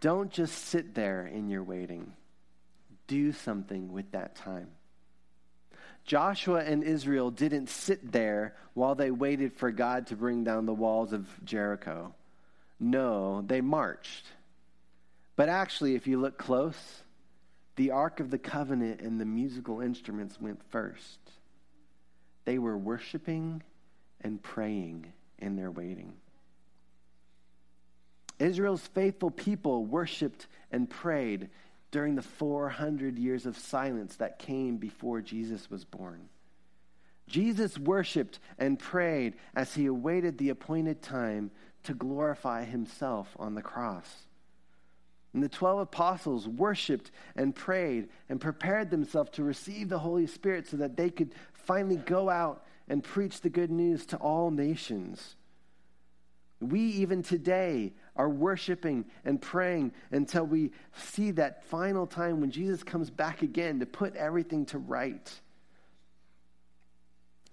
don't 0.00 0.30
just 0.30 0.66
sit 0.66 0.94
there 0.94 1.26
in 1.26 1.48
your 1.48 1.62
waiting. 1.62 2.12
Do 3.06 3.32
something 3.32 3.92
with 3.92 4.12
that 4.12 4.36
time. 4.36 4.68
Joshua 6.04 6.60
and 6.60 6.84
Israel 6.84 7.30
didn't 7.30 7.68
sit 7.68 8.12
there 8.12 8.54
while 8.74 8.94
they 8.94 9.10
waited 9.10 9.52
for 9.52 9.72
God 9.72 10.06
to 10.08 10.16
bring 10.16 10.44
down 10.44 10.66
the 10.66 10.74
walls 10.74 11.12
of 11.12 11.26
Jericho. 11.44 12.14
No, 12.78 13.42
they 13.42 13.60
marched. 13.60 14.26
But 15.36 15.48
actually, 15.48 15.94
if 15.94 16.06
you 16.06 16.20
look 16.20 16.38
close, 16.38 17.02
the 17.76 17.90
Ark 17.90 18.20
of 18.20 18.30
the 18.30 18.38
Covenant 18.38 19.00
and 19.00 19.20
the 19.20 19.26
musical 19.26 19.80
instruments 19.80 20.40
went 20.40 20.62
first. 20.70 21.18
They 22.44 22.58
were 22.58 22.76
worshiping 22.76 23.62
and 24.22 24.42
praying 24.42 25.12
in 25.38 25.56
their 25.56 25.70
waiting. 25.70 26.14
Israel's 28.38 28.86
faithful 28.86 29.30
people 29.30 29.84
worshiped 29.84 30.46
and 30.70 30.88
prayed 30.88 31.48
during 31.90 32.14
the 32.14 32.22
400 32.22 33.18
years 33.18 33.46
of 33.46 33.56
silence 33.56 34.16
that 34.16 34.38
came 34.38 34.76
before 34.76 35.20
Jesus 35.20 35.70
was 35.70 35.84
born. 35.84 36.28
Jesus 37.28 37.78
worshiped 37.78 38.38
and 38.58 38.78
prayed 38.78 39.34
as 39.54 39.74
he 39.74 39.86
awaited 39.86 40.38
the 40.38 40.50
appointed 40.50 41.02
time 41.02 41.50
to 41.86 41.94
glorify 41.94 42.64
himself 42.64 43.28
on 43.38 43.54
the 43.54 43.62
cross. 43.62 44.26
And 45.32 45.42
the 45.42 45.48
12 45.48 45.80
apostles 45.80 46.48
worshiped 46.48 47.10
and 47.36 47.54
prayed 47.54 48.08
and 48.28 48.40
prepared 48.40 48.90
themselves 48.90 49.30
to 49.32 49.44
receive 49.44 49.88
the 49.88 49.98
Holy 49.98 50.26
Spirit 50.26 50.66
so 50.66 50.78
that 50.78 50.96
they 50.96 51.10
could 51.10 51.34
finally 51.52 51.96
go 51.96 52.30
out 52.30 52.64
and 52.88 53.04
preach 53.04 53.40
the 53.40 53.50
good 53.50 53.70
news 53.70 54.06
to 54.06 54.16
all 54.16 54.50
nations. 54.50 55.36
We, 56.60 56.80
even 56.80 57.22
today, 57.22 57.92
are 58.16 58.30
worshiping 58.30 59.04
and 59.24 59.40
praying 59.40 59.92
until 60.10 60.44
we 60.44 60.72
see 60.96 61.32
that 61.32 61.64
final 61.64 62.06
time 62.06 62.40
when 62.40 62.50
Jesus 62.50 62.82
comes 62.82 63.10
back 63.10 63.42
again 63.42 63.80
to 63.80 63.86
put 63.86 64.16
everything 64.16 64.64
to 64.66 64.78
right. 64.78 65.30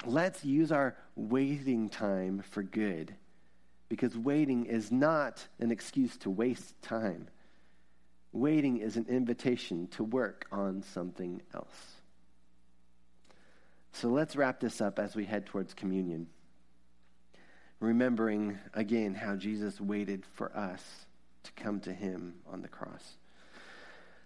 Let's 0.05 0.45
use 0.45 0.71
our 0.71 0.95
waiting 1.15 1.89
time 1.89 2.43
for 2.49 2.63
good 2.63 3.13
because 3.93 4.17
waiting 4.17 4.65
is 4.65 4.91
not 4.91 5.45
an 5.59 5.69
excuse 5.69 6.17
to 6.17 6.27
waste 6.27 6.81
time. 6.81 7.27
Waiting 8.31 8.77
is 8.77 8.97
an 8.97 9.05
invitation 9.07 9.85
to 9.89 10.03
work 10.03 10.47
on 10.51 10.81
something 10.81 11.43
else. 11.53 11.91
So 13.91 14.07
let's 14.07 14.35
wrap 14.35 14.59
this 14.59 14.81
up 14.81 14.97
as 14.97 15.15
we 15.15 15.25
head 15.25 15.45
towards 15.45 15.75
communion. 15.75 16.25
Remembering 17.79 18.57
again 18.73 19.13
how 19.13 19.35
Jesus 19.35 19.79
waited 19.79 20.25
for 20.33 20.51
us 20.57 20.81
to 21.43 21.51
come 21.51 21.79
to 21.81 21.93
him 21.93 22.33
on 22.51 22.63
the 22.63 22.67
cross. 22.67 23.17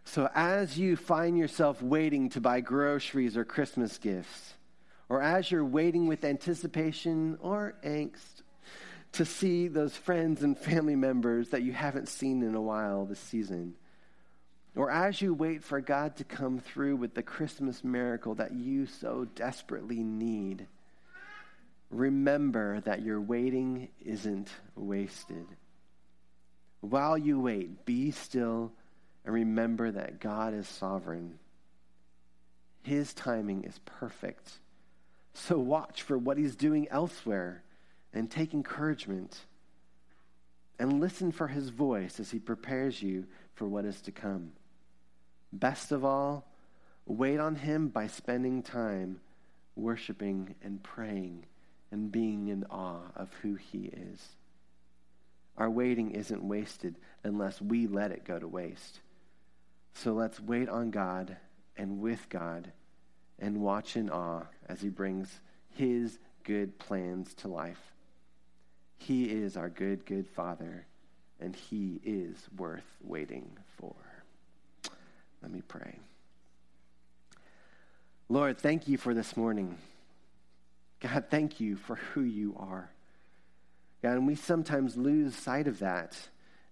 So, 0.06 0.30
as 0.34 0.78
you 0.78 0.96
find 0.96 1.38
yourself 1.38 1.82
waiting 1.82 2.30
to 2.30 2.40
buy 2.40 2.62
groceries 2.62 3.36
or 3.36 3.44
Christmas 3.44 3.98
gifts, 3.98 4.54
or 5.10 5.22
as 5.22 5.52
you're 5.52 5.66
waiting 5.66 6.08
with 6.08 6.24
anticipation 6.24 7.38
or 7.42 7.76
angst 7.84 8.44
to 9.14 9.26
see 9.26 9.68
those 9.68 9.96
friends 9.96 10.44
and 10.44 10.58
family 10.58 10.96
members 10.96 11.50
that 11.50 11.64
you 11.64 11.72
haven't 11.72 12.10
seen 12.10 12.44
in 12.44 12.56
a 12.56 12.62
while 12.62 13.06
this 13.06 13.20
season, 13.20 13.76
or 14.76 14.92
as 14.92 15.22
you 15.22 15.34
wait 15.34 15.64
for 15.64 15.82
God 15.82 16.18
to 16.18 16.24
come 16.24 16.60
through 16.60 16.98
with 16.98 17.16
the 17.16 17.24
Christmas 17.24 17.84
miracle 17.84 18.36
that 18.36 18.54
you 18.54 18.86
so 18.86 19.26
desperately 19.36 20.04
need, 20.04 20.68
remember 21.90 22.82
that 22.82 23.02
your 23.02 23.20
waiting 23.20 23.90
isn't 24.06 24.50
wasted. 24.76 25.48
While 26.82 27.18
you 27.18 27.40
wait, 27.40 27.86
be 27.86 28.12
still 28.12 28.72
and 29.26 29.34
remember 29.34 29.92
that 29.92 30.20
God 30.20 30.54
is 30.54 30.68
sovereign. 30.68 31.40
His 32.84 33.14
timing 33.14 33.64
is 33.64 33.80
perfect. 33.84 34.60
So 35.34 35.58
watch 35.58 36.04
for 36.04 36.18
what 36.18 36.38
he's 36.38 36.56
doing 36.56 36.88
elsewhere 36.90 37.64
and 38.18 38.30
take 38.32 38.54
encouragement. 38.54 39.46
And 40.80 41.00
listen 41.00 41.32
for 41.32 41.48
his 41.48 41.70
voice 41.70 42.20
as 42.20 42.32
he 42.32 42.40
prepares 42.40 43.02
you 43.02 43.26
for 43.54 43.68
what 43.68 43.86
is 43.86 44.02
to 44.02 44.12
come. 44.12 44.54
Best 45.54 45.92
of 45.92 46.04
all, 46.04 46.46
wait 47.06 47.40
on 47.40 47.56
him 47.56 47.88
by 47.88 48.08
spending 48.08 48.62
time 48.62 49.22
worshiping 49.76 50.56
and 50.64 50.84
praying 50.84 51.46
and 51.92 52.12
being 52.12 52.48
in 52.48 52.64
awe 52.66 53.12
of 53.16 53.32
who 53.42 53.56
he 53.56 53.86
is. 53.86 54.36
Our 55.58 55.70
waiting 55.70 56.12
isn't 56.12 56.44
wasted 56.44 56.96
unless 57.24 57.62
we 57.62 57.88
let 57.88 58.12
it 58.12 58.26
go 58.26 58.38
to 58.38 58.48
waste. 58.48 59.00
So 59.94 60.14
let's 60.14 60.40
wait 60.40 60.70
on 60.70 60.92
God 60.92 61.38
and 61.76 62.00
with 62.00 62.30
God 62.30 62.72
and 63.40 63.62
watch 63.62 63.96
in 63.96 64.10
awe 64.10 64.44
as 64.68 64.82
He 64.82 64.90
brings 64.90 65.40
His 65.72 66.20
good 66.44 66.78
plans 66.78 67.34
to 67.36 67.48
life. 67.48 67.94
He 68.98 69.26
is 69.26 69.56
our 69.56 69.70
good, 69.70 70.06
good 70.06 70.28
Father, 70.28 70.86
and 71.40 71.56
He 71.56 72.00
is 72.04 72.36
worth 72.58 72.84
waiting 73.04 73.50
for. 73.78 73.96
Let 75.42 75.52
me 75.52 75.62
pray. 75.68 76.00
Lord, 78.30 78.58
thank 78.58 78.88
you 78.88 78.98
for 78.98 79.14
this 79.14 79.38
morning. 79.38 79.78
God, 81.00 81.26
thank 81.30 81.60
you 81.60 81.78
for 81.78 81.96
who 81.96 82.22
you 82.22 82.56
are. 82.60 82.90
God, 84.02 84.14
and 84.14 84.28
we 84.28 84.36
sometimes 84.36 84.98
lose 84.98 85.36
sight 85.36 85.68
of 85.68 85.80
that 85.80 86.18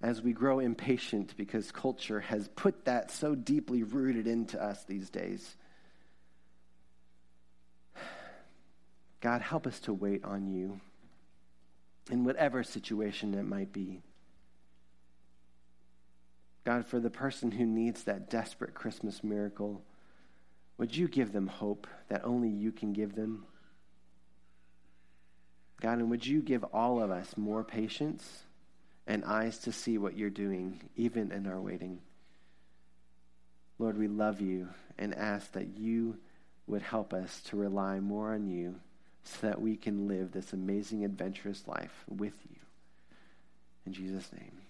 as 0.01 0.21
we 0.21 0.33
grow 0.33 0.59
impatient 0.59 1.35
because 1.37 1.71
culture 1.71 2.19
has 2.19 2.47
put 2.49 2.85
that 2.85 3.11
so 3.11 3.35
deeply 3.35 3.83
rooted 3.83 4.27
into 4.27 4.61
us 4.61 4.83
these 4.83 5.09
days. 5.09 5.55
God, 9.21 9.41
help 9.41 9.65
us 9.65 9.79
to 9.81 9.93
wait 9.93 10.23
on 10.25 10.47
you 10.47 10.79
in 12.09 12.23
whatever 12.23 12.63
situation 12.63 13.33
it 13.33 13.43
might 13.43 13.71
be. 13.73 14.01
God, 16.63 16.85
for 16.85 16.99
the 16.99 17.09
person 17.09 17.51
who 17.51 17.65
needs 17.65 18.03
that 18.03 18.29
desperate 18.29 18.73
Christmas 18.73 19.23
miracle, 19.23 19.83
would 20.77 20.95
you 20.95 21.07
give 21.07 21.31
them 21.31 21.47
hope 21.47 21.87
that 22.09 22.25
only 22.25 22.49
you 22.49 22.71
can 22.71 22.91
give 22.91 23.15
them? 23.15 23.45
God, 25.81 25.99
and 25.99 26.09
would 26.09 26.25
you 26.25 26.41
give 26.41 26.63
all 26.65 27.01
of 27.01 27.11
us 27.11 27.37
more 27.37 27.63
patience 27.63 28.43
and 29.05 29.23
eyes 29.23 29.59
to 29.59 29.71
see 29.71 29.97
what 29.97 30.17
you're 30.17 30.29
doing, 30.29 30.81
even 30.95 31.31
in 31.31 31.45
our 31.45 31.61
waiting? 31.61 31.99
Lord, 33.77 33.97
we 33.97 34.07
love 34.07 34.41
you 34.41 34.69
and 34.97 35.13
ask 35.13 35.51
that 35.51 35.77
you 35.77 36.17
would 36.65 36.81
help 36.81 37.13
us 37.13 37.41
to 37.41 37.57
rely 37.57 37.99
more 37.99 38.33
on 38.33 38.47
you 38.47 38.75
so 39.25 39.47
that 39.47 39.61
we 39.61 39.75
can 39.75 40.07
live 40.07 40.31
this 40.31 40.53
amazing, 40.53 41.03
adventurous 41.03 41.67
life 41.67 42.05
with 42.07 42.35
you. 42.49 42.57
In 43.85 43.93
Jesus' 43.93 44.31
name. 44.31 44.64